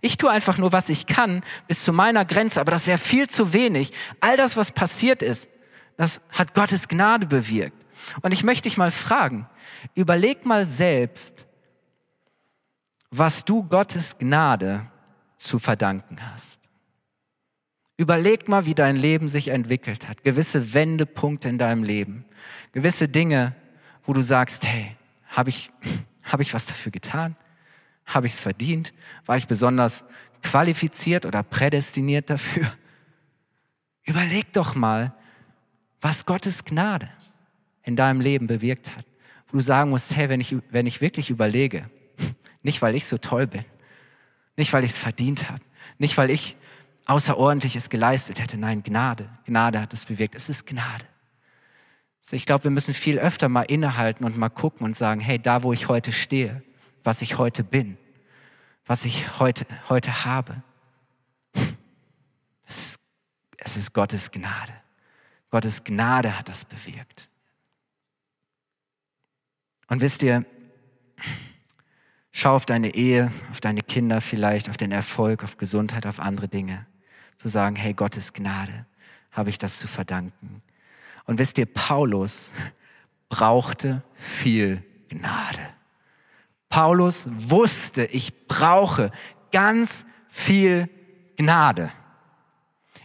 [0.00, 3.28] Ich tue einfach nur, was ich kann, bis zu meiner Grenze, aber das wäre viel
[3.28, 3.92] zu wenig.
[4.20, 5.48] All das, was passiert ist,
[5.96, 7.76] das hat Gottes Gnade bewirkt.
[8.22, 9.46] Und ich möchte dich mal fragen,
[9.94, 11.46] überleg mal selbst,
[13.10, 14.86] was du Gottes Gnade
[15.36, 16.59] zu verdanken hast.
[18.00, 22.24] Überleg mal, wie dein Leben sich entwickelt hat, gewisse Wendepunkte in deinem Leben,
[22.72, 23.54] gewisse Dinge,
[24.06, 24.96] wo du sagst, hey,
[25.28, 25.70] habe ich,
[26.22, 27.36] hab ich was dafür getan?
[28.06, 28.94] Habe ich es verdient?
[29.26, 30.02] War ich besonders
[30.42, 32.72] qualifiziert oder prädestiniert dafür?
[34.04, 35.12] Überleg doch mal,
[36.00, 37.10] was Gottes Gnade
[37.82, 39.04] in deinem Leben bewirkt hat.
[39.48, 41.90] Wo du sagen musst, hey, wenn ich, wenn ich wirklich überlege,
[42.62, 43.66] nicht weil ich so toll bin,
[44.56, 45.60] nicht weil ich es verdient habe,
[45.98, 46.56] nicht weil ich
[47.06, 48.56] Außerordentliches geleistet hätte.
[48.56, 49.28] Nein, Gnade.
[49.44, 50.34] Gnade hat es bewirkt.
[50.34, 51.04] Es ist Gnade.
[52.22, 55.38] Also ich glaube, wir müssen viel öfter mal innehalten und mal gucken und sagen, hey,
[55.38, 56.62] da wo ich heute stehe,
[57.02, 57.96] was ich heute bin,
[58.84, 60.62] was ich heute, heute habe,
[62.66, 62.98] es
[63.60, 64.72] es ist Gottes Gnade.
[65.50, 67.28] Gottes Gnade hat das bewirkt.
[69.88, 70.46] Und wisst ihr,
[72.32, 76.48] schau auf deine Ehe, auf deine Kinder vielleicht, auf den Erfolg, auf Gesundheit, auf andere
[76.48, 76.86] Dinge
[77.40, 78.84] zu sagen, hey, Gottes Gnade
[79.32, 80.62] habe ich das zu verdanken.
[81.24, 82.52] Und wisst ihr, Paulus
[83.30, 85.60] brauchte viel Gnade.
[86.68, 89.10] Paulus wusste, ich brauche
[89.52, 90.90] ganz viel
[91.38, 91.90] Gnade.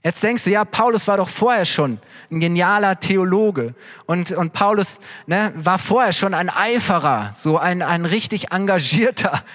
[0.04, 3.74] Jetzt denkst du, ja, Paulus war doch vorher schon ein genialer Theologe
[4.06, 9.45] und, und Paulus ne, war vorher schon ein Eiferer, so ein, ein richtig engagierter.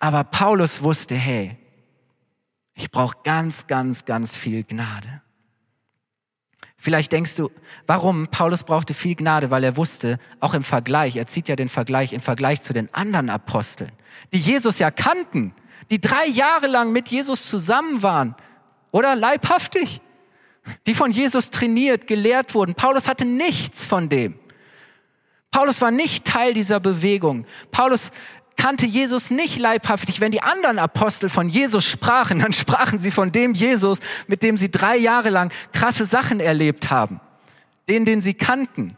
[0.00, 1.56] Aber Paulus wusste, hey,
[2.74, 5.22] ich brauche ganz, ganz, ganz viel Gnade.
[6.76, 7.50] Vielleicht denkst du,
[7.86, 8.26] warum?
[8.26, 12.12] Paulus brauchte viel Gnade, weil er wusste, auch im Vergleich, er zieht ja den Vergleich
[12.12, 13.92] im Vergleich zu den anderen Aposteln,
[14.32, 15.54] die Jesus ja kannten,
[15.90, 18.34] die drei Jahre lang mit Jesus zusammen waren,
[18.90, 20.00] oder leibhaftig,
[20.86, 22.74] die von Jesus trainiert, gelehrt wurden.
[22.74, 24.38] Paulus hatte nichts von dem.
[25.50, 27.46] Paulus war nicht Teil dieser Bewegung.
[27.70, 28.10] Paulus
[28.56, 30.20] kannte Jesus nicht leibhaftig.
[30.20, 34.56] Wenn die anderen Apostel von Jesus sprachen, dann sprachen sie von dem Jesus, mit dem
[34.56, 37.20] sie drei Jahre lang krasse Sachen erlebt haben.
[37.88, 38.96] Den, den sie kannten.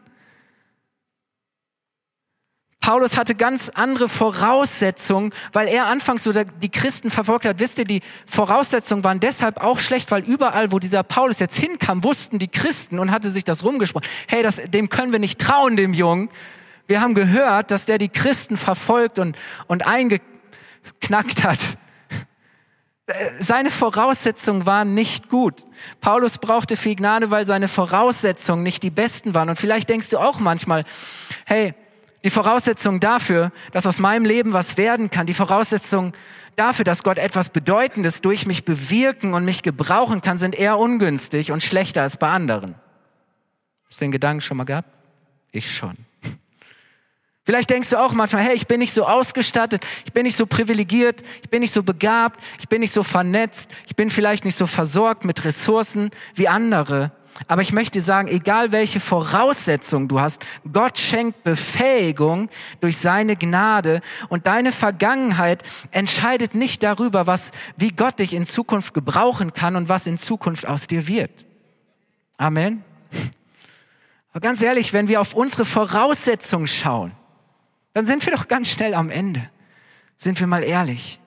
[2.84, 7.58] Paulus hatte ganz andere Voraussetzungen, weil er anfangs so die Christen verfolgt hat.
[7.58, 12.04] Wisst ihr, die Voraussetzungen waren deshalb auch schlecht, weil überall, wo dieser Paulus jetzt hinkam,
[12.04, 14.06] wussten die Christen und hatte sich das rumgesprochen.
[14.28, 16.28] Hey, das, dem können wir nicht trauen, dem Jungen.
[16.86, 21.58] Wir haben gehört, dass der die Christen verfolgt und, und eingeknackt hat.
[23.38, 25.66] Seine Voraussetzungen waren nicht gut.
[26.00, 29.50] Paulus brauchte viel Gnade, weil seine Voraussetzungen nicht die besten waren.
[29.50, 30.84] Und vielleicht denkst du auch manchmal,
[31.44, 31.74] hey,
[32.22, 36.14] die Voraussetzungen dafür, dass aus meinem Leben was werden kann, die Voraussetzungen
[36.56, 41.52] dafür, dass Gott etwas Bedeutendes durch mich bewirken und mich gebrauchen kann, sind eher ungünstig
[41.52, 42.74] und schlechter als bei anderen.
[43.88, 44.88] Hast du den Gedanken schon mal gehabt?
[45.52, 46.03] Ich schon.
[47.44, 50.46] Vielleicht denkst du auch manchmal, hey, ich bin nicht so ausgestattet, ich bin nicht so
[50.46, 54.57] privilegiert, ich bin nicht so begabt, ich bin nicht so vernetzt, ich bin vielleicht nicht
[54.57, 57.12] so versorgt mit Ressourcen wie andere.
[57.48, 60.40] Aber ich möchte sagen, egal welche Voraussetzungen du hast,
[60.72, 62.48] Gott schenkt Befähigung
[62.80, 68.94] durch seine Gnade und deine Vergangenheit entscheidet nicht darüber, was, wie Gott dich in Zukunft
[68.94, 71.44] gebrauchen kann und was in Zukunft aus dir wird.
[72.38, 72.85] Amen.
[74.33, 77.12] Aber ganz ehrlich, wenn wir auf unsere Voraussetzungen schauen,
[77.94, 79.48] dann sind wir doch ganz schnell am Ende.
[80.16, 81.18] Sind wir mal ehrlich.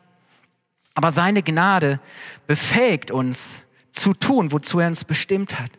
[0.94, 2.00] Aber seine Gnade
[2.46, 5.72] befähigt uns zu tun, wozu er uns bestimmt hat.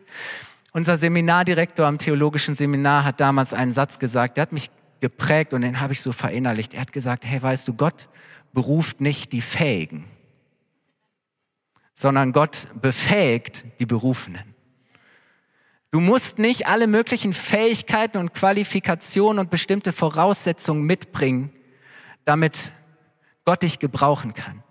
[0.71, 5.61] Unser Seminardirektor am theologischen Seminar hat damals einen Satz gesagt, der hat mich geprägt und
[5.61, 6.73] den habe ich so verinnerlicht.
[6.73, 8.09] Er hat gesagt, hey, weißt du, Gott
[8.53, 10.05] beruft nicht die Fähigen,
[11.93, 14.55] sondern Gott befähigt die Berufenen.
[15.91, 21.51] Du musst nicht alle möglichen Fähigkeiten und Qualifikationen und bestimmte Voraussetzungen mitbringen,
[22.25, 22.73] damit
[23.43, 24.63] Gott dich gebrauchen kann.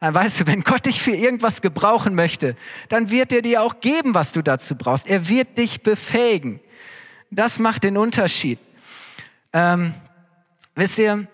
[0.00, 2.56] Dann weißt du, wenn Gott dich für irgendwas gebrauchen möchte,
[2.88, 5.06] dann wird er dir auch geben, was du dazu brauchst.
[5.06, 6.60] Er wird dich befähigen.
[7.30, 8.58] Das macht den Unterschied.
[9.52, 9.94] Ähm,
[10.74, 11.26] wisst ihr,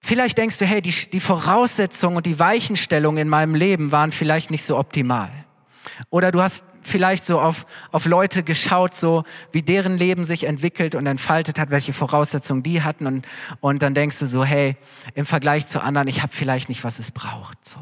[0.00, 4.50] vielleicht denkst du, hey, die, die Voraussetzungen und die Weichenstellungen in meinem Leben waren vielleicht
[4.50, 5.30] nicht so optimal.
[6.10, 10.94] Oder du hast vielleicht so auf, auf Leute geschaut, so wie deren Leben sich entwickelt
[10.94, 13.26] und entfaltet hat, welche Voraussetzungen die hatten und,
[13.60, 14.76] und dann denkst du so, hey,
[15.14, 17.64] im Vergleich zu anderen, ich habe vielleicht nicht, was es braucht.
[17.64, 17.78] So.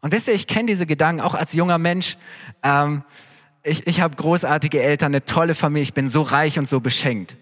[0.00, 2.16] Und wisst ihr, ich kenne diese Gedanken auch als junger Mensch.
[2.62, 3.02] Ähm,
[3.64, 7.36] ich, ich habe großartige Eltern, eine tolle Familie, ich bin so reich und so beschenkt.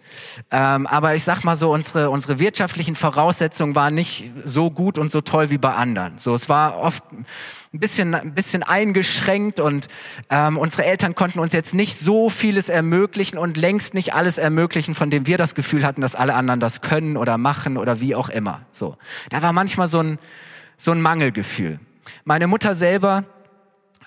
[0.51, 5.11] Ähm, aber ich sag mal so, unsere, unsere wirtschaftlichen Voraussetzungen waren nicht so gut und
[5.11, 6.19] so toll wie bei anderen.
[6.19, 7.27] So, es war oft ein
[7.79, 9.89] bisschen, ein bisschen eingeschränkt und
[10.31, 14.95] ähm, unsere Eltern konnten uns jetzt nicht so vieles ermöglichen und längst nicht alles ermöglichen,
[14.95, 18.15] von dem wir das Gefühl hatten, dass alle anderen das können oder machen oder wie
[18.15, 18.63] auch immer.
[18.71, 18.97] So,
[19.29, 20.19] da war manchmal so ein,
[20.77, 21.79] so ein Mangelgefühl.
[22.25, 23.25] Meine Mutter selber,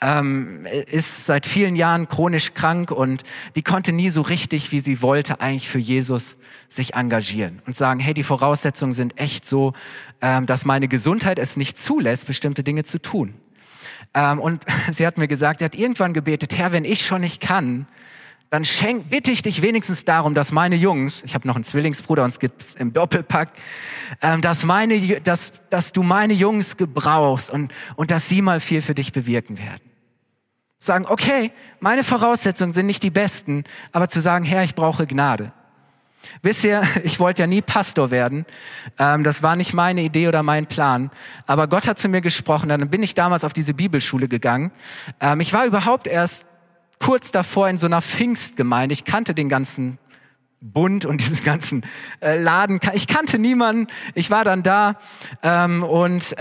[0.02, 3.24] ähm, ist seit vielen Jahren chronisch krank und
[3.56, 6.38] die konnte nie so richtig, wie sie wollte, eigentlich für Jesus
[6.70, 9.74] sich engagieren und sagen, hey, die Voraussetzungen sind echt so,
[10.22, 13.34] ähm, dass meine Gesundheit es nicht zulässt, bestimmte Dinge zu tun.
[14.14, 17.42] Ähm, und sie hat mir gesagt, sie hat irgendwann gebetet, Herr, wenn ich schon nicht
[17.42, 17.88] kann,
[18.50, 22.24] dann schenk, bitte ich dich wenigstens darum, dass meine Jungs, ich habe noch einen Zwillingsbruder,
[22.24, 23.50] uns gibt's im Doppelpack,
[24.22, 28.82] ähm, dass, meine, dass, dass du meine Jungs gebrauchst und, und dass sie mal viel
[28.82, 29.89] für dich bewirken werden.
[30.80, 35.52] Sagen, okay, meine Voraussetzungen sind nicht die besten, aber zu sagen, Herr, ich brauche Gnade.
[36.42, 38.46] Wisst ihr, ich wollte ja nie Pastor werden.
[38.98, 41.12] Ähm, das war nicht meine Idee oder mein Plan.
[41.48, 42.70] Aber Gott hat zu mir gesprochen.
[42.70, 44.72] Dann bin ich damals auf diese Bibelschule gegangen.
[45.20, 46.46] Ähm, ich war überhaupt erst
[47.00, 48.94] kurz davor in so einer Pfingstgemeinde.
[48.94, 49.98] Ich kannte den ganzen
[50.62, 51.84] Bund und diesen ganzen
[52.22, 52.80] äh, Laden.
[52.94, 53.88] Ich kannte niemanden.
[54.16, 54.96] Ich war dann da
[55.44, 56.36] ähm, und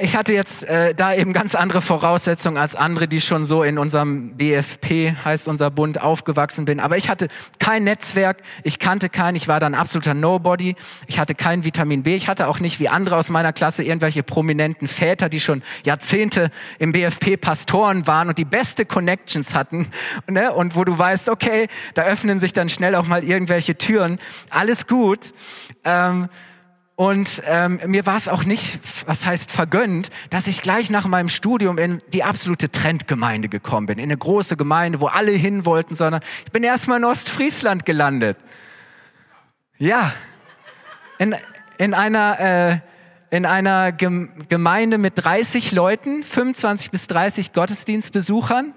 [0.00, 3.78] ich hatte jetzt äh, da eben ganz andere Voraussetzungen als andere, die schon so in
[3.78, 6.80] unserem BFP, heißt unser Bund, aufgewachsen bin.
[6.80, 10.74] Aber ich hatte kein Netzwerk, ich kannte keinen, ich war dann absoluter Nobody,
[11.06, 14.22] ich hatte kein Vitamin B, ich hatte auch nicht wie andere aus meiner Klasse irgendwelche
[14.22, 19.88] prominenten Väter, die schon Jahrzehnte im BFP Pastoren waren und die beste Connections hatten.
[20.28, 20.52] Ne?
[20.52, 24.18] Und wo du weißt, okay, da öffnen sich dann schnell auch mal irgendwelche Türen.
[24.50, 25.32] Alles gut.
[25.84, 26.28] Ähm,
[26.96, 31.28] und ähm, mir war es auch nicht, was heißt vergönnt, dass ich gleich nach meinem
[31.28, 33.98] Studium in die absolute Trendgemeinde gekommen bin.
[33.98, 38.38] In eine große Gemeinde, wo alle hin wollten, sondern ich bin erstmal in Ostfriesland gelandet.
[39.78, 40.12] Ja,
[41.18, 41.36] in,
[41.78, 42.40] in einer...
[42.40, 42.78] Äh,
[43.36, 48.72] in einer Gemeinde mit 30 Leuten, 25 bis 30 Gottesdienstbesuchern.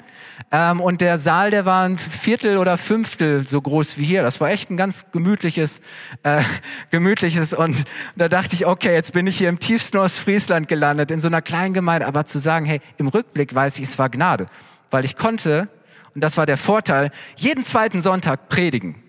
[0.51, 4.21] Ähm, und der Saal, der war ein Viertel oder Fünftel so groß wie hier.
[4.21, 5.79] Das war echt ein ganz gemütliches,
[6.23, 6.43] äh,
[6.91, 7.53] gemütliches.
[7.53, 7.85] Und
[8.17, 11.41] da dachte ich, okay, jetzt bin ich hier im tiefsten Ostfriesland gelandet, in so einer
[11.41, 12.05] kleinen Gemeinde.
[12.05, 14.47] Aber zu sagen, hey, im Rückblick weiß ich, es war Gnade.
[14.89, 15.69] Weil ich konnte,
[16.15, 19.08] und das war der Vorteil, jeden zweiten Sonntag predigen.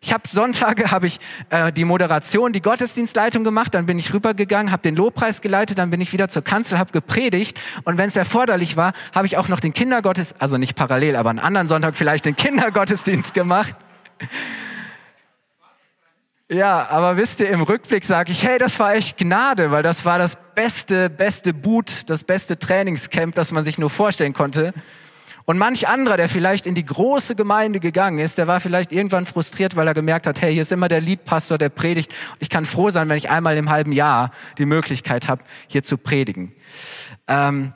[0.00, 1.18] Ich habe Sonntage habe ich
[1.50, 5.90] äh, die Moderation, die Gottesdienstleitung gemacht, dann bin ich rübergegangen, habe den Lobpreis geleitet, dann
[5.90, 9.48] bin ich wieder zur Kanzel, habe gepredigt und wenn es erforderlich war, habe ich auch
[9.48, 13.74] noch den Kindergottesdienst, also nicht parallel, aber einen anderen Sonntag vielleicht den Kindergottesdienst gemacht.
[16.50, 20.06] Ja, aber wisst ihr, im Rückblick sage ich, hey, das war echt Gnade, weil das
[20.06, 24.72] war das beste, beste Boot, das beste Trainingscamp, das man sich nur vorstellen konnte.
[25.48, 29.24] Und manch anderer, der vielleicht in die große Gemeinde gegangen ist, der war vielleicht irgendwann
[29.24, 32.14] frustriert, weil er gemerkt hat, hey, hier ist immer der Liedpastor, der predigt.
[32.38, 35.96] Ich kann froh sein, wenn ich einmal im halben Jahr die Möglichkeit habe, hier zu
[35.96, 36.52] predigen.
[37.28, 37.72] Ähm,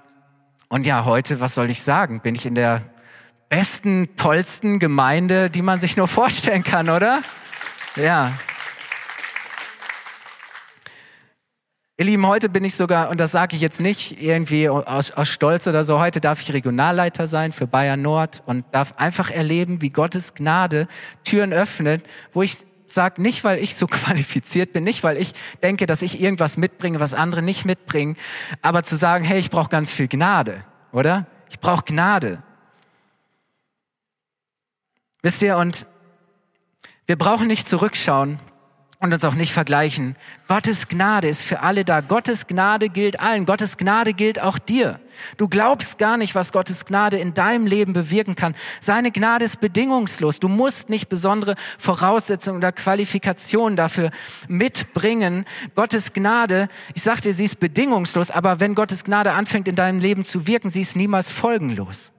[0.69, 2.21] und ja, heute, was soll ich sagen?
[2.21, 2.83] Bin ich in der
[3.49, 7.23] besten, tollsten Gemeinde, die man sich nur vorstellen kann, oder?
[7.97, 8.33] Ja.
[11.99, 15.29] Ihr Lieben, heute bin ich sogar, und das sage ich jetzt nicht irgendwie aus, aus,
[15.29, 19.83] Stolz oder so, heute darf ich Regionalleiter sein für Bayern Nord und darf einfach erleben,
[19.83, 20.89] wie Gottes Gnade
[21.23, 22.03] Türen öffnet,
[22.33, 26.19] wo ich sage, nicht weil ich so qualifiziert bin, nicht weil ich denke, dass ich
[26.19, 28.17] irgendwas mitbringe, was andere nicht mitbringen,
[28.63, 31.27] aber zu sagen, hey, ich brauche ganz viel Gnade, oder?
[31.51, 32.43] Ich brauche Gnade.
[35.21, 35.85] Wisst ihr, und
[37.05, 38.41] wir brauchen nicht zurückschauen,
[39.03, 40.15] und uns auch nicht vergleichen.
[40.47, 42.01] Gottes Gnade ist für alle da.
[42.01, 43.47] Gottes Gnade gilt allen.
[43.47, 45.01] Gottes Gnade gilt auch dir.
[45.37, 48.55] Du glaubst gar nicht, was Gottes Gnade in deinem Leben bewirken kann.
[48.81, 50.39] Seine Gnade ist bedingungslos.
[50.39, 54.13] Du musst nicht besondere Voraussetzungen oder Qualifikationen dafür
[54.47, 55.47] mitbringen.
[55.75, 59.99] Gottes Gnade, ich sag dir, sie ist bedingungslos, aber wenn Gottes Gnade anfängt in deinem
[59.99, 62.13] Leben zu wirken, sie ist niemals folgenlos.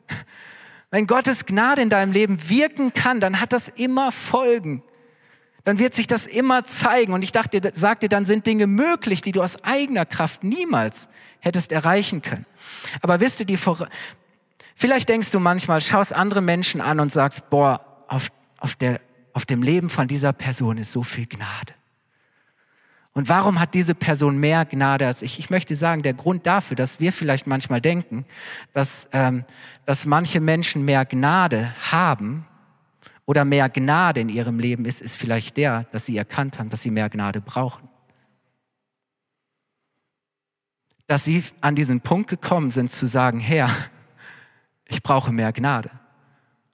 [0.92, 4.84] Wenn Gottes Gnade in deinem Leben wirken kann, dann hat das immer Folgen
[5.64, 7.14] dann wird sich das immer zeigen.
[7.14, 11.08] Und ich dachte, sag dir, dann sind Dinge möglich, die du aus eigener Kraft niemals
[11.40, 12.46] hättest erreichen können.
[13.02, 13.88] Aber wisst ihr, die Vor
[14.76, 19.00] vielleicht denkst du manchmal, schaust andere Menschen an und sagst, boah, auf, auf, der,
[19.34, 21.74] auf dem Leben von dieser Person ist so viel Gnade.
[23.14, 25.38] Und warum hat diese Person mehr Gnade als ich?
[25.38, 28.26] Ich möchte sagen, der Grund dafür, dass wir vielleicht manchmal denken,
[28.74, 29.46] dass, ähm,
[29.86, 32.48] dass manche Menschen mehr Gnade haben,
[33.26, 36.82] oder mehr Gnade in ihrem Leben ist, ist vielleicht der, dass sie erkannt haben, dass
[36.82, 37.88] sie mehr Gnade brauchen.
[41.08, 43.70] Dass sie an diesen Punkt gekommen sind zu sagen, Herr,
[44.86, 45.90] ich brauche mehr Gnade.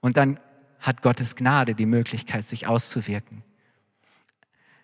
[0.00, 0.40] Und dann
[0.80, 3.42] hat Gottes Gnade die Möglichkeit, sich auszuwirken.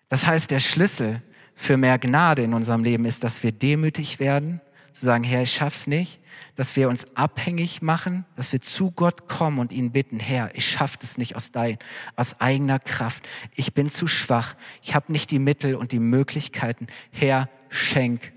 [0.09, 1.21] Das heißt, der Schlüssel
[1.55, 4.61] für mehr Gnade in unserem Leben ist, dass wir demütig werden,
[4.97, 6.19] zu sagen, Herr, ich schaff's nicht,
[6.55, 10.65] dass wir uns abhängig machen, dass wir zu Gott kommen und ihn bitten, Herr, ich
[10.65, 11.77] schaffe es nicht aus, dein,
[12.15, 13.27] aus eigener Kraft.
[13.53, 14.55] Ich bin zu schwach.
[14.81, 16.87] Ich habe nicht die Mittel und die Möglichkeiten.
[17.11, 18.33] Herr, schenk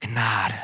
[0.00, 0.54] Gnade.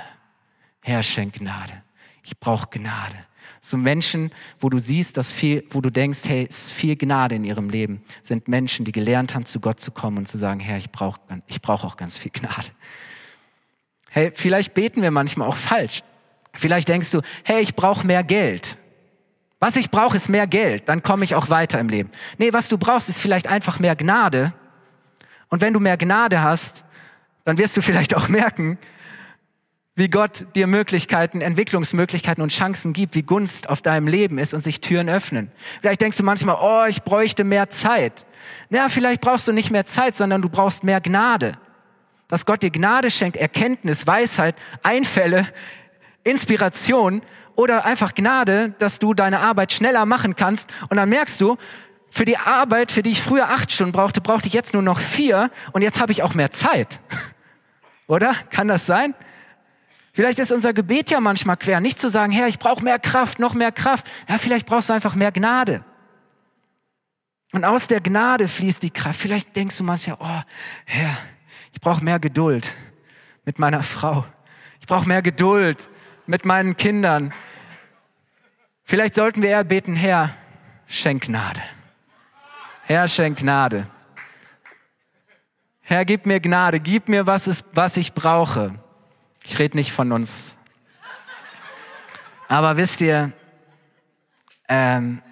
[0.83, 1.83] Herr, schenk Gnade.
[2.25, 3.17] Ich brauche Gnade.
[3.61, 7.37] So Menschen, wo du siehst, dass viel, wo du denkst, hey, es ist viel Gnade
[7.37, 10.61] in ihrem Leben, sind Menschen, die gelernt haben, zu Gott zu kommen und zu sagen,
[10.61, 12.71] Herr, ich brauche ich brauch auch ganz viel Gnade.
[14.11, 16.03] Hey, vielleicht beten wir manchmal auch falsch.
[16.53, 18.77] Vielleicht denkst du, hey, ich brauche mehr Geld.
[19.61, 22.11] Was ich brauche, ist mehr Geld, dann komme ich auch weiter im Leben.
[22.39, 24.53] Nee, was du brauchst, ist vielleicht einfach mehr Gnade.
[25.49, 26.85] Und wenn du mehr Gnade hast,
[27.45, 28.79] dann wirst du vielleicht auch merken,
[29.95, 34.65] wie Gott dir Möglichkeiten, Entwicklungsmöglichkeiten und Chancen gibt, wie Gunst auf deinem Leben ist und
[34.65, 35.53] sich Türen öffnen.
[35.83, 38.25] Vielleicht denkst du manchmal, oh, ich bräuchte mehr Zeit.
[38.71, 41.53] Na, vielleicht brauchst du nicht mehr Zeit, sondern du brauchst mehr Gnade.
[42.31, 45.47] Dass Gott dir Gnade schenkt, Erkenntnis, Weisheit, Einfälle,
[46.25, 47.23] Inspiration
[47.57, 50.71] oder einfach Gnade, dass du deine Arbeit schneller machen kannst.
[50.89, 51.57] Und dann merkst du,
[52.09, 54.99] für die Arbeit, für die ich früher acht Stunden brauchte, brauchte ich jetzt nur noch
[54.99, 57.01] vier und jetzt habe ich auch mehr Zeit.
[58.07, 58.35] Oder?
[58.51, 59.15] Kann das sein?
[60.13, 61.81] Vielleicht ist unser Gebet ja manchmal quer.
[61.81, 64.11] Nicht zu sagen, Herr, ich brauche mehr Kraft, noch mehr Kraft.
[64.29, 65.85] Ja, vielleicht brauchst du einfach mehr Gnade.
[67.53, 69.21] Und aus der Gnade fließt die Kraft.
[69.21, 70.43] Vielleicht denkst du manchmal, oh,
[70.87, 71.17] Herr,
[71.73, 72.77] ich brauche mehr Geduld
[73.45, 74.25] mit meiner Frau.
[74.81, 75.89] Ich brauche mehr Geduld
[76.27, 77.33] mit meinen Kindern.
[78.85, 80.35] Vielleicht sollten wir eher beten, Herr,
[80.87, 81.63] schenk Gnade.
[82.83, 83.89] Herr, schenk Gnade.
[85.81, 88.75] Herr, gib mir Gnade, gib mir, was, ist, was ich brauche.
[89.45, 90.59] Ich rede nicht von uns.
[92.49, 93.33] Aber wisst ihr,
[94.69, 95.23] ähm,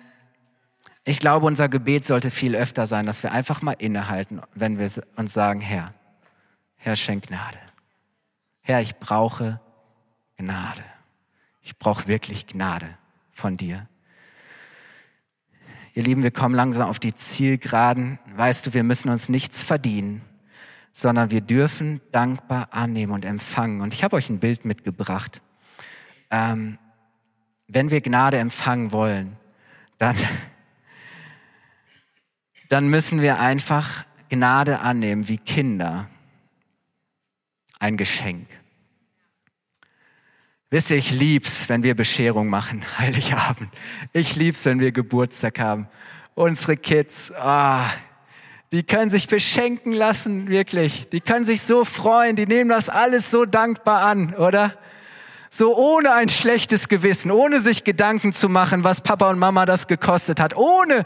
[1.05, 4.91] ich glaube, unser Gebet sollte viel öfter sein, dass wir einfach mal innehalten, wenn wir
[5.17, 5.95] uns sagen, Herr,
[6.79, 7.59] Herr, schenk Gnade.
[8.63, 9.61] Herr, ich brauche
[10.37, 10.85] Gnade.
[11.63, 12.97] Ich brauche wirklich Gnade
[13.33, 13.89] von dir.
[15.95, 18.19] Ihr Lieben, wir kommen langsam auf die Zielgeraden.
[18.37, 20.23] Weißt du, wir müssen uns nichts verdienen,
[20.93, 23.81] sondern wir dürfen dankbar annehmen und empfangen.
[23.81, 25.43] Und ich habe euch ein Bild mitgebracht.
[26.31, 26.79] Ähm,
[27.67, 29.37] wenn wir Gnade empfangen wollen,
[29.99, 30.17] dann,
[32.69, 36.09] dann müssen wir einfach Gnade annehmen wie Kinder.
[37.79, 38.49] Ein Geschenk.
[40.71, 43.71] Wisst ihr, ich lieb's, wenn wir Bescherung machen, Heiligabend.
[44.13, 45.89] Ich lieb's, wenn wir Geburtstag haben.
[46.35, 47.91] Unsere Kids, ah,
[48.71, 51.09] die können sich beschenken lassen, wirklich.
[51.09, 54.77] Die können sich so freuen, die nehmen das alles so dankbar an, oder?
[55.51, 59.87] So ohne ein schlechtes Gewissen, ohne sich Gedanken zu machen, was Papa und Mama das
[59.87, 61.05] gekostet hat, ohne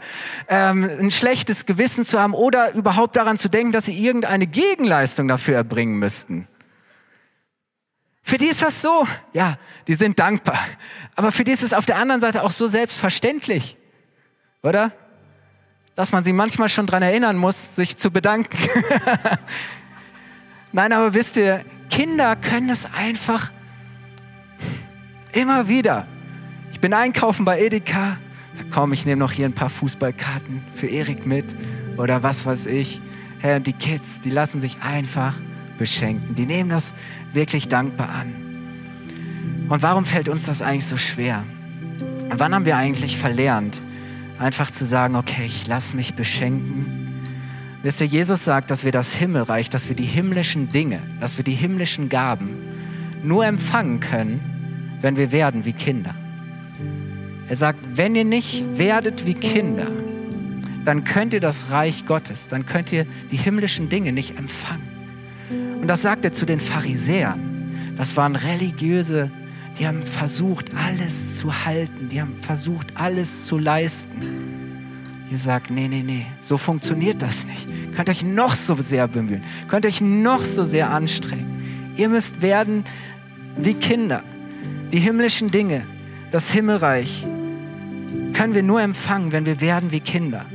[0.49, 5.29] ähm, ein schlechtes Gewissen zu haben oder überhaupt daran zu denken, dass sie irgendeine Gegenleistung
[5.29, 6.49] dafür erbringen müssten.
[8.23, 9.57] Für die ist das so, ja,
[9.87, 10.59] die sind dankbar.
[11.15, 13.77] Aber für die ist es auf der anderen Seite auch so selbstverständlich,
[14.61, 14.91] oder?
[15.95, 18.57] Dass man sie manchmal schon dran erinnern muss, sich zu bedanken.
[20.71, 23.51] Nein, aber wisst ihr, Kinder können es einfach
[25.33, 26.05] Immer wieder.
[26.71, 28.17] Ich bin einkaufen bei Edeka.
[28.55, 31.45] Da komm, ich nehme noch hier ein paar Fußballkarten für Erik mit
[31.97, 33.01] oder was weiß ich.
[33.39, 35.33] Herr, die Kids, die lassen sich einfach
[35.77, 36.35] beschenken.
[36.35, 36.93] Die nehmen das
[37.33, 38.33] wirklich dankbar an.
[39.69, 41.43] Und warum fällt uns das eigentlich so schwer?
[42.29, 43.81] Wann haben wir eigentlich verlernt,
[44.39, 47.03] einfach zu sagen, okay, ich lass mich beschenken?
[47.83, 51.43] Wisst ihr, Jesus sagt, dass wir das Himmelreich, dass wir die himmlischen Dinge, dass wir
[51.43, 52.57] die himmlischen Gaben
[53.23, 56.15] nur empfangen können, wenn wir werden wie Kinder.
[57.49, 59.91] Er sagt, wenn ihr nicht werdet wie Kinder,
[60.85, 64.92] dann könnt ihr das Reich Gottes, dann könnt ihr die himmlischen Dinge nicht empfangen.
[65.83, 67.93] Und das sagt er zu den Pharisäern.
[67.97, 69.29] Das waren religiöse,
[69.77, 75.25] die haben versucht, alles zu halten, die haben versucht, alles zu leisten.
[75.29, 77.67] Ihr sagt, nee, nee, nee, so funktioniert das nicht.
[77.97, 81.91] Könnt euch noch so sehr bemühen, könnt euch noch so sehr anstrengen.
[81.97, 82.85] Ihr müsst werden
[83.57, 84.23] wie Kinder.
[84.93, 85.85] Die himmlischen Dinge,
[86.31, 87.27] das Himmelreich,
[88.31, 90.45] können wir nur empfangen, wenn wir werden wie Kinder.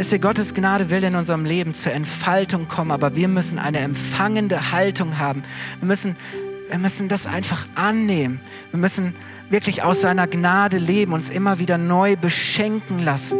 [0.00, 3.80] Wisst ihr, Gottes Gnade will in unserem Leben zur Entfaltung kommen, aber wir müssen eine
[3.80, 5.42] empfangende Haltung haben.
[5.78, 6.16] Wir müssen,
[6.70, 8.40] wir müssen das einfach annehmen.
[8.70, 9.14] Wir müssen
[9.50, 13.36] wirklich aus seiner Gnade leben, uns immer wieder neu beschenken lassen.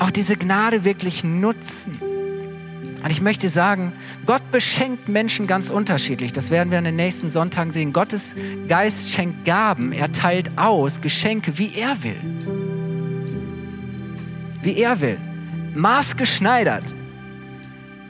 [0.00, 2.00] Auch diese Gnade wirklich nutzen.
[2.02, 3.92] Und ich möchte sagen,
[4.26, 6.32] Gott beschenkt Menschen ganz unterschiedlich.
[6.32, 7.92] Das werden wir in den nächsten Sonntagen sehen.
[7.92, 8.34] Gottes
[8.66, 9.92] Geist schenkt Gaben.
[9.92, 12.61] Er teilt aus Geschenke, wie er will.
[14.62, 15.18] Wie er will.
[15.74, 16.84] Maßgeschneidert.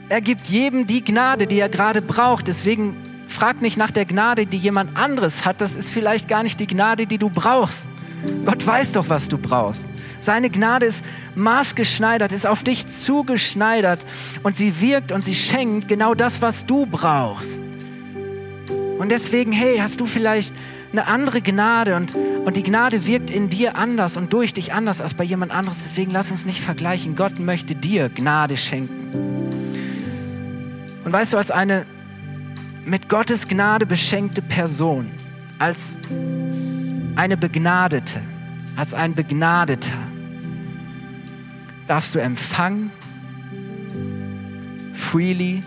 [0.09, 2.47] Er gibt jedem die Gnade, die er gerade braucht.
[2.47, 2.95] Deswegen
[3.27, 5.61] frag nicht nach der Gnade, die jemand anderes hat.
[5.61, 7.89] Das ist vielleicht gar nicht die Gnade, die du brauchst.
[8.45, 9.87] Gott weiß doch, was du brauchst.
[10.21, 11.03] Seine Gnade ist
[11.35, 13.99] maßgeschneidert, ist auf dich zugeschneidert
[14.43, 17.61] und sie wirkt und sie schenkt genau das, was du brauchst.
[18.97, 20.53] Und deswegen, hey, hast du vielleicht
[20.93, 25.01] eine andere Gnade und, und die Gnade wirkt in dir anders und durch dich anders
[25.01, 25.83] als bei jemand anderes.
[25.83, 27.15] Deswegen lass uns nicht vergleichen.
[27.15, 29.73] Gott möchte dir Gnade schenken.
[31.03, 31.85] Und weißt du, als eine
[32.85, 35.11] mit Gottes Gnade beschenkte Person,
[35.57, 35.97] als
[37.15, 38.21] eine Begnadete,
[38.75, 39.97] als ein Begnadeter
[41.87, 42.91] darfst du empfangen,
[44.93, 45.63] freely.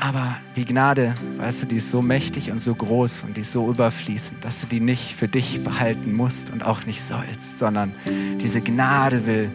[0.00, 3.50] Aber die Gnade, weißt du, die ist so mächtig und so groß und die ist
[3.50, 7.92] so überfließend, dass du die nicht für dich behalten musst und auch nicht sollst, sondern
[8.40, 9.50] diese Gnade will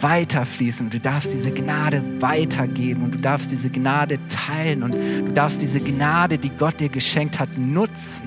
[0.00, 5.32] weiterfließen und du darfst diese Gnade weitergeben und du darfst diese Gnade teilen und du
[5.34, 8.24] darfst diese Gnade, die Gott dir geschenkt hat, nutzen,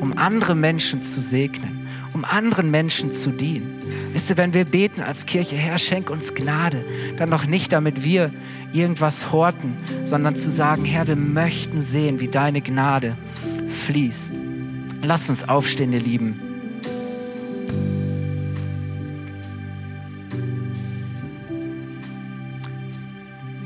[0.00, 1.79] um andere Menschen zu segnen,
[2.12, 3.82] um anderen Menschen zu dienen.
[4.12, 6.84] Wisst ihr, wenn wir beten als Kirche, Herr, schenk uns Gnade,
[7.16, 8.32] dann noch nicht, damit wir
[8.72, 13.16] irgendwas horten, sondern zu sagen, Herr, wir möchten sehen, wie deine Gnade
[13.68, 14.32] fließt.
[15.02, 16.50] Lass uns aufstehen, ihr Lieben.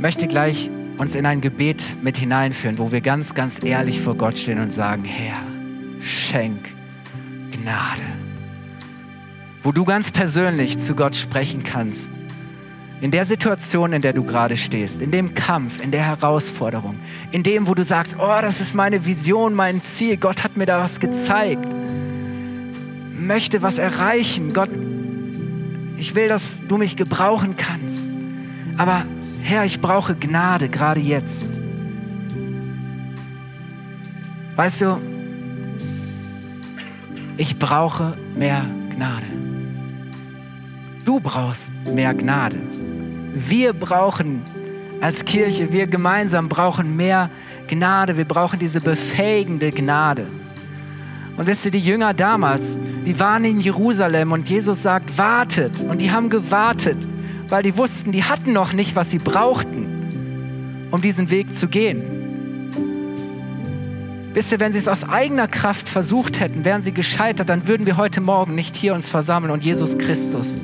[0.04, 0.68] möchte gleich
[0.98, 4.70] uns in ein Gebet mit hineinführen, wo wir ganz, ganz ehrlich vor Gott stehen und
[4.70, 5.38] sagen, Herr,
[6.02, 6.68] schenk
[7.50, 8.23] Gnade.
[9.64, 12.10] Wo du ganz persönlich zu Gott sprechen kannst.
[13.00, 17.00] In der Situation, in der du gerade stehst, in dem Kampf, in der Herausforderung,
[17.32, 20.66] in dem, wo du sagst, oh, das ist meine Vision, mein Ziel, Gott hat mir
[20.66, 21.66] da was gezeigt,
[23.18, 24.70] möchte was erreichen, Gott,
[25.96, 28.06] ich will, dass du mich gebrauchen kannst.
[28.76, 29.06] Aber
[29.42, 31.46] Herr, ich brauche Gnade gerade jetzt.
[34.56, 35.00] Weißt du,
[37.38, 39.53] ich brauche mehr Gnade.
[41.04, 42.56] Du brauchst mehr Gnade.
[43.34, 44.42] Wir brauchen
[45.00, 47.30] als Kirche, wir gemeinsam brauchen mehr
[47.68, 48.16] Gnade.
[48.16, 50.26] Wir brauchen diese befähigende Gnade.
[51.36, 55.80] Und wisst ihr, die Jünger damals, die waren in Jerusalem und Jesus sagt, wartet.
[55.82, 57.08] Und die haben gewartet
[57.48, 62.02] weil die wussten, die hatten noch nicht, was sie brauchten, um diesen Weg zu gehen.
[64.32, 67.86] Wisst ihr, wenn sie es aus eigener Kraft versucht hätten, wären sie gescheitert, dann würden
[67.86, 70.56] wir heute Morgen nicht hier uns versammeln und Jesus Christus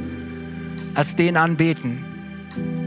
[0.95, 2.05] als den anbeten,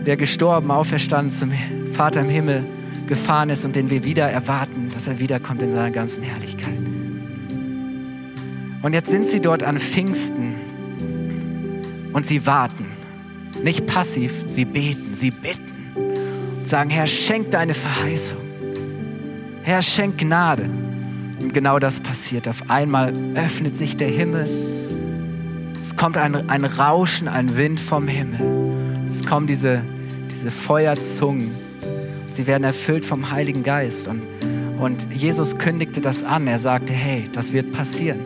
[0.05, 1.51] der gestorben, auferstanden zum
[1.93, 2.63] Vater im Himmel
[3.07, 6.77] gefahren ist und den wir wieder erwarten, dass er wiederkommt in seiner ganzen Herrlichkeit.
[8.81, 10.55] Und jetzt sind sie dort an Pfingsten
[12.11, 12.87] und sie warten.
[13.63, 15.71] Nicht passiv, sie beten, sie bitten
[16.59, 18.39] und sagen, Herr, schenk deine Verheißung.
[19.63, 20.69] Herr, schenk Gnade.
[21.39, 22.47] Und genau das passiert.
[22.47, 24.47] Auf einmal öffnet sich der Himmel.
[25.83, 29.09] Es kommt ein, ein Rauschen, ein Wind vom Himmel.
[29.09, 29.83] Es kommen diese,
[30.31, 31.53] diese Feuerzungen.
[32.31, 34.07] Sie werden erfüllt vom Heiligen Geist.
[34.07, 34.21] Und,
[34.79, 36.47] und Jesus kündigte das an.
[36.47, 38.21] Er sagte, hey, das wird passieren.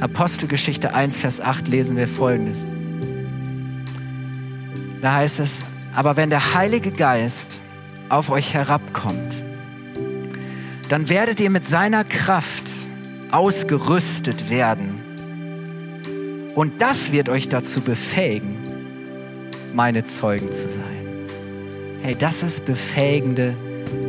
[0.00, 2.66] Apostelgeschichte 1, Vers 8 lesen wir folgendes.
[5.00, 5.62] Da heißt es,
[5.94, 7.62] aber wenn der Heilige Geist
[8.08, 9.44] auf euch herabkommt,
[10.88, 12.68] dann werdet ihr mit seiner Kraft
[13.30, 15.07] ausgerüstet werden.
[16.58, 18.56] Und das wird euch dazu befähigen,
[19.74, 21.06] meine Zeugen zu sein.
[22.02, 23.54] Hey, das ist befähigende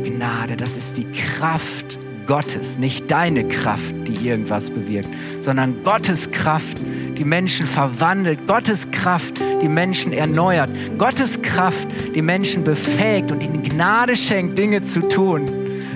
[0.02, 1.96] Gnade, das ist die Kraft
[2.26, 5.08] Gottes, nicht deine Kraft, die irgendwas bewirkt,
[5.40, 6.76] sondern Gottes Kraft,
[7.16, 11.86] die Menschen verwandelt, Gottes Kraft, die Menschen erneuert, Gottes Kraft,
[12.16, 15.48] die Menschen befähigt und ihnen Gnade schenkt, Dinge zu tun,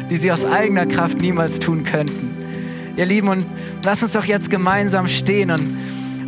[0.08, 2.30] die sie aus eigener Kraft niemals tun könnten.
[2.96, 3.44] Ihr Lieben, und
[3.82, 5.76] lass uns doch jetzt gemeinsam stehen und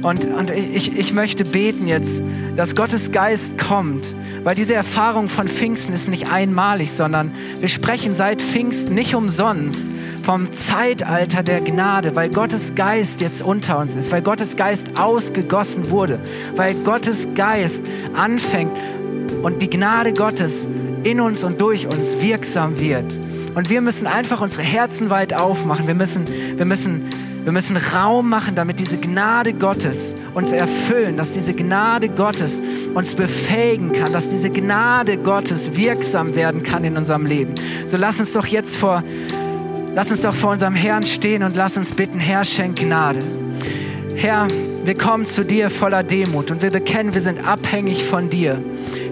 [0.03, 2.23] und, und ich, ich möchte beten jetzt,
[2.57, 8.15] dass Gottes Geist kommt, weil diese Erfahrung von Pfingsten ist nicht einmalig, sondern wir sprechen
[8.15, 9.87] seit Pfingsten nicht umsonst
[10.23, 15.91] vom Zeitalter der Gnade, weil Gottes Geist jetzt unter uns ist, weil Gottes Geist ausgegossen
[15.91, 16.19] wurde,
[16.57, 17.83] weil Gottes Geist
[18.15, 18.73] anfängt
[19.43, 20.69] und die Gnade Gottes
[21.05, 23.19] in uns und durch uns wirksam wird.
[23.55, 25.87] Und wir müssen einfach unsere Herzen weit aufmachen.
[25.87, 26.27] Wir müssen,
[26.57, 27.09] wir müssen
[27.47, 32.61] wir müssen Raum machen, damit diese Gnade Gottes uns erfüllen, dass diese Gnade Gottes
[32.93, 37.55] uns befähigen kann, dass diese Gnade Gottes wirksam werden kann in unserem Leben.
[37.87, 39.05] So lass uns doch jetzt vor,
[39.95, 43.23] lass uns doch vor unserem Herrn stehen und lass uns bitten, Herr, schenk Gnade.
[44.17, 44.49] Herr,
[44.85, 48.61] wir kommen zu dir voller Demut und wir bekennen, wir sind abhängig von dir.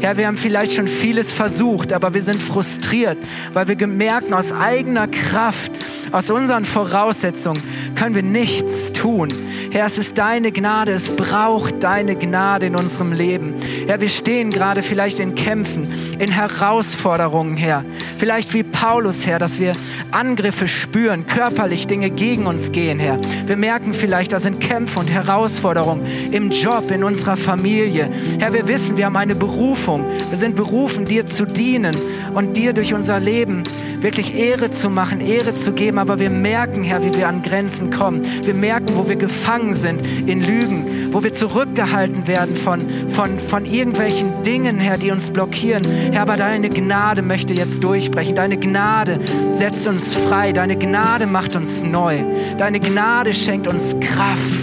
[0.00, 3.18] Herr, wir haben vielleicht schon vieles versucht, aber wir sind frustriert,
[3.52, 5.70] weil wir merken, aus eigener Kraft,
[6.10, 7.62] aus unseren Voraussetzungen
[7.94, 9.28] können wir nichts tun.
[9.70, 13.54] Herr, es ist deine Gnade, es braucht deine Gnade in unserem Leben.
[13.86, 17.84] Herr, wir stehen gerade vielleicht in Kämpfen, in Herausforderungen, Herr.
[18.16, 19.72] Vielleicht wie Paulus, Herr, dass wir
[20.10, 23.18] Angriffe spüren, körperlich Dinge gegen uns gehen, Herr.
[23.46, 28.08] Wir merken vielleicht, da sind Kämpfe und Herausforderungen im Job, in unserer Familie.
[28.38, 30.04] Herr, wir wissen, wir haben eine Berufung.
[30.28, 31.96] Wir sind berufen, dir zu dienen
[32.34, 33.64] und dir durch unser Leben
[34.00, 35.98] wirklich Ehre zu machen, Ehre zu geben.
[35.98, 38.22] Aber wir merken, Herr, wie wir an Grenzen kommen.
[38.44, 43.64] Wir merken, wo wir gefangen sind in Lügen, wo wir zurückgehalten werden von, von, von
[43.64, 45.84] irgendwelchen Dingen, Herr, die uns blockieren.
[46.12, 48.34] Herr, aber deine Gnade möchte jetzt durchbrechen.
[48.34, 49.18] Deine Gnade
[49.52, 50.52] setzt uns frei.
[50.52, 52.18] Deine Gnade macht uns neu.
[52.58, 54.58] Deine Gnade schenkt uns Kraft.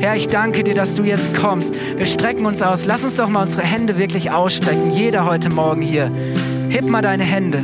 [0.00, 1.74] Herr, ich danke dir, dass du jetzt kommst.
[1.96, 2.84] Wir strecken uns aus.
[2.84, 4.90] Lass uns doch mal unsere Hände wirklich ausstrecken.
[4.92, 6.10] Jeder heute Morgen hier.
[6.68, 7.62] Heb mal deine Hände.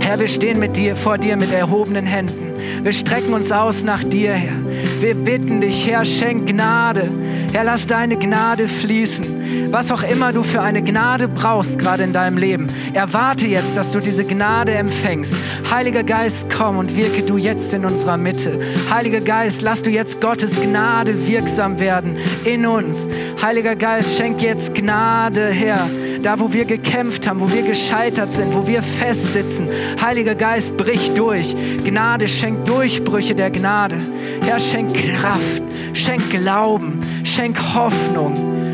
[0.00, 2.54] Herr, wir stehen mit dir, vor dir mit erhobenen Händen.
[2.82, 4.54] Wir strecken uns aus nach dir, Herr.
[5.00, 7.08] Wir bitten dich, Herr, schenk Gnade.
[7.52, 9.35] Herr, lass deine Gnade fließen.
[9.70, 13.92] Was auch immer du für eine Gnade brauchst, gerade in deinem Leben, erwarte jetzt, dass
[13.92, 15.34] du diese Gnade empfängst.
[15.70, 18.60] Heiliger Geist, komm und wirke du jetzt in unserer Mitte.
[18.90, 23.08] Heiliger Geist, lass du jetzt Gottes Gnade wirksam werden in uns.
[23.42, 25.88] Heiliger Geist, schenk jetzt Gnade, Herr
[26.26, 29.68] da wo wir gekämpft haben, wo wir gescheitert sind, wo wir festsitzen.
[30.00, 31.54] Heiliger Geist, brich durch.
[31.84, 33.98] Gnade schenkt Durchbrüche der Gnade.
[34.42, 38.65] Herr, schenk Kraft, schenk Glauben, schenk Hoffnung.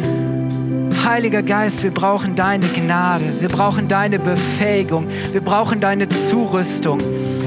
[1.05, 7.01] Heiliger Geist, wir brauchen deine Gnade, wir brauchen deine Befähigung, wir brauchen deine Zurüstung.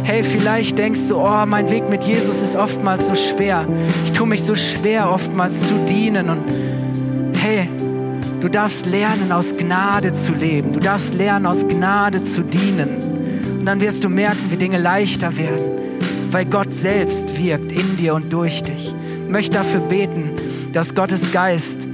[0.04, 3.68] Hey, vielleicht denkst du, oh, mein Weg mit Jesus ist oftmals so schwer.
[4.06, 6.30] Ich tue mich so schwer, oftmals zu dienen.
[6.30, 6.44] Und
[7.38, 7.68] hey,
[8.46, 10.72] Du darfst lernen, aus Gnade zu leben.
[10.72, 13.00] Du darfst lernen, aus Gnade zu dienen.
[13.60, 15.64] Und dann wirst du merken, wie Dinge leichter werden,
[16.30, 18.94] weil Gott selbst wirkt in dir und durch dich.
[19.26, 20.30] Ich möchte dafür beten,
[20.74, 21.88] dass Gottes Geist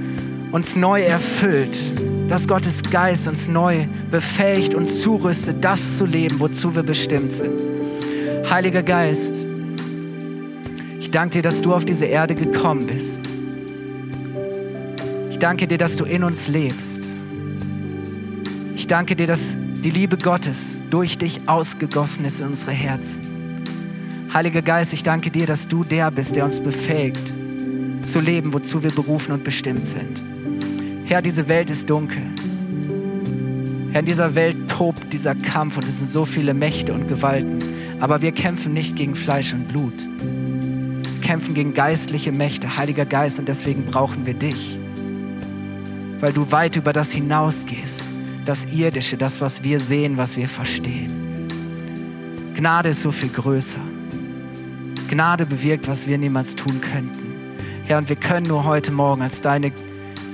[0.52, 1.76] uns neu erfüllt,
[2.28, 7.60] dass Gottes Geist uns neu befähigt und zurüstet, das zu leben, wozu wir bestimmt sind.
[8.48, 9.46] Heiliger Geist,
[11.00, 13.22] ich danke dir, dass du auf diese Erde gekommen bist
[15.42, 17.02] danke dir, dass du in uns lebst.
[18.76, 24.28] Ich danke dir, dass die Liebe Gottes durch dich ausgegossen ist in unsere Herzen.
[24.32, 27.34] Heiliger Geist, ich danke dir, dass du der bist, der uns befähigt,
[28.02, 30.22] zu leben, wozu wir berufen und bestimmt sind.
[31.12, 32.22] Herr, diese Welt ist dunkel.
[33.90, 37.58] Herr, in dieser Welt tobt dieser Kampf und es sind so viele Mächte und Gewalten.
[38.00, 39.92] Aber wir kämpfen nicht gegen Fleisch und Blut.
[39.98, 44.78] Wir kämpfen gegen geistliche Mächte, Heiliger Geist, und deswegen brauchen wir dich.
[46.20, 48.06] Weil du weit über das hinausgehst,
[48.46, 51.12] das Irdische, das, was wir sehen, was wir verstehen.
[52.56, 53.80] Gnade ist so viel größer.
[55.10, 57.34] Gnade bewirkt, was wir niemals tun könnten.
[57.84, 59.72] Herr, und wir können nur heute Morgen als deine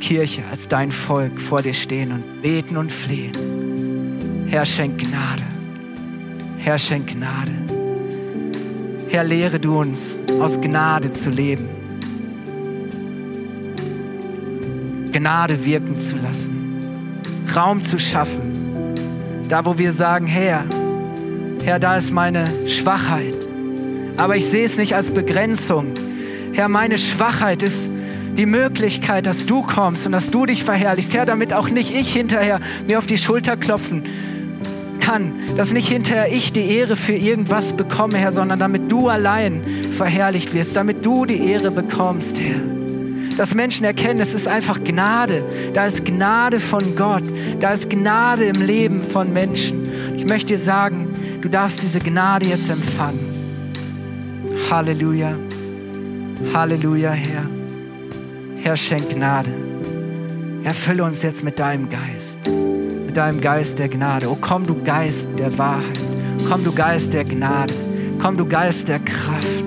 [0.01, 4.46] Kirche, als dein Volk vor dir stehen und beten und flehen.
[4.49, 5.42] Herr, schenk Gnade.
[6.59, 7.53] Herr, schenk Gnade.
[9.09, 11.68] Herr, lehre du uns, aus Gnade zu leben.
[15.12, 17.20] Gnade wirken zu lassen.
[17.55, 18.53] Raum zu schaffen.
[19.49, 20.64] Da, wo wir sagen, Herr,
[21.64, 23.36] Herr, da ist meine Schwachheit.
[24.16, 25.94] Aber ich sehe es nicht als Begrenzung.
[26.53, 27.90] Herr, meine Schwachheit ist
[28.36, 31.14] die Möglichkeit, dass du kommst und dass du dich verherrlichst.
[31.14, 34.04] Herr, damit auch nicht ich hinterher mir auf die Schulter klopfen
[35.08, 39.62] kann, dass nicht hinterher ich die Ehre für irgendwas bekomme, Herr, sondern damit du allein
[39.92, 42.60] verherrlicht wirst, damit du die Ehre bekommst, Herr.
[43.38, 45.44] Dass Menschen erkennen, es ist einfach Gnade.
[45.72, 47.22] Da ist Gnade von Gott.
[47.60, 49.88] Da ist Gnade im Leben von Menschen.
[50.16, 53.30] Ich möchte dir sagen, du darfst diese Gnade jetzt empfangen.
[54.70, 55.38] Halleluja.
[56.52, 57.57] Halleluja, Herr.
[58.68, 59.48] Herr, schenk Gnade.
[60.62, 64.30] Erfülle uns jetzt mit deinem Geist, mit deinem Geist der Gnade.
[64.30, 65.98] Oh, komm, du Geist der Wahrheit.
[66.50, 67.72] Komm, du Geist der Gnade.
[68.20, 69.64] Komm, du Geist der Kraft.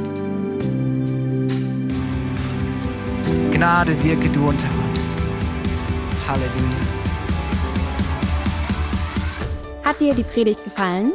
[3.52, 5.16] Gnade wirke du unter uns.
[6.28, 6.78] Halleluja.
[9.84, 11.14] Hat dir die Predigt gefallen?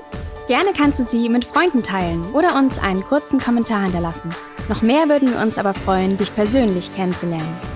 [0.49, 4.35] Gerne kannst du sie mit Freunden teilen oder uns einen kurzen Kommentar hinterlassen.
[4.69, 7.76] Noch mehr würden wir uns aber freuen, dich persönlich kennenzulernen.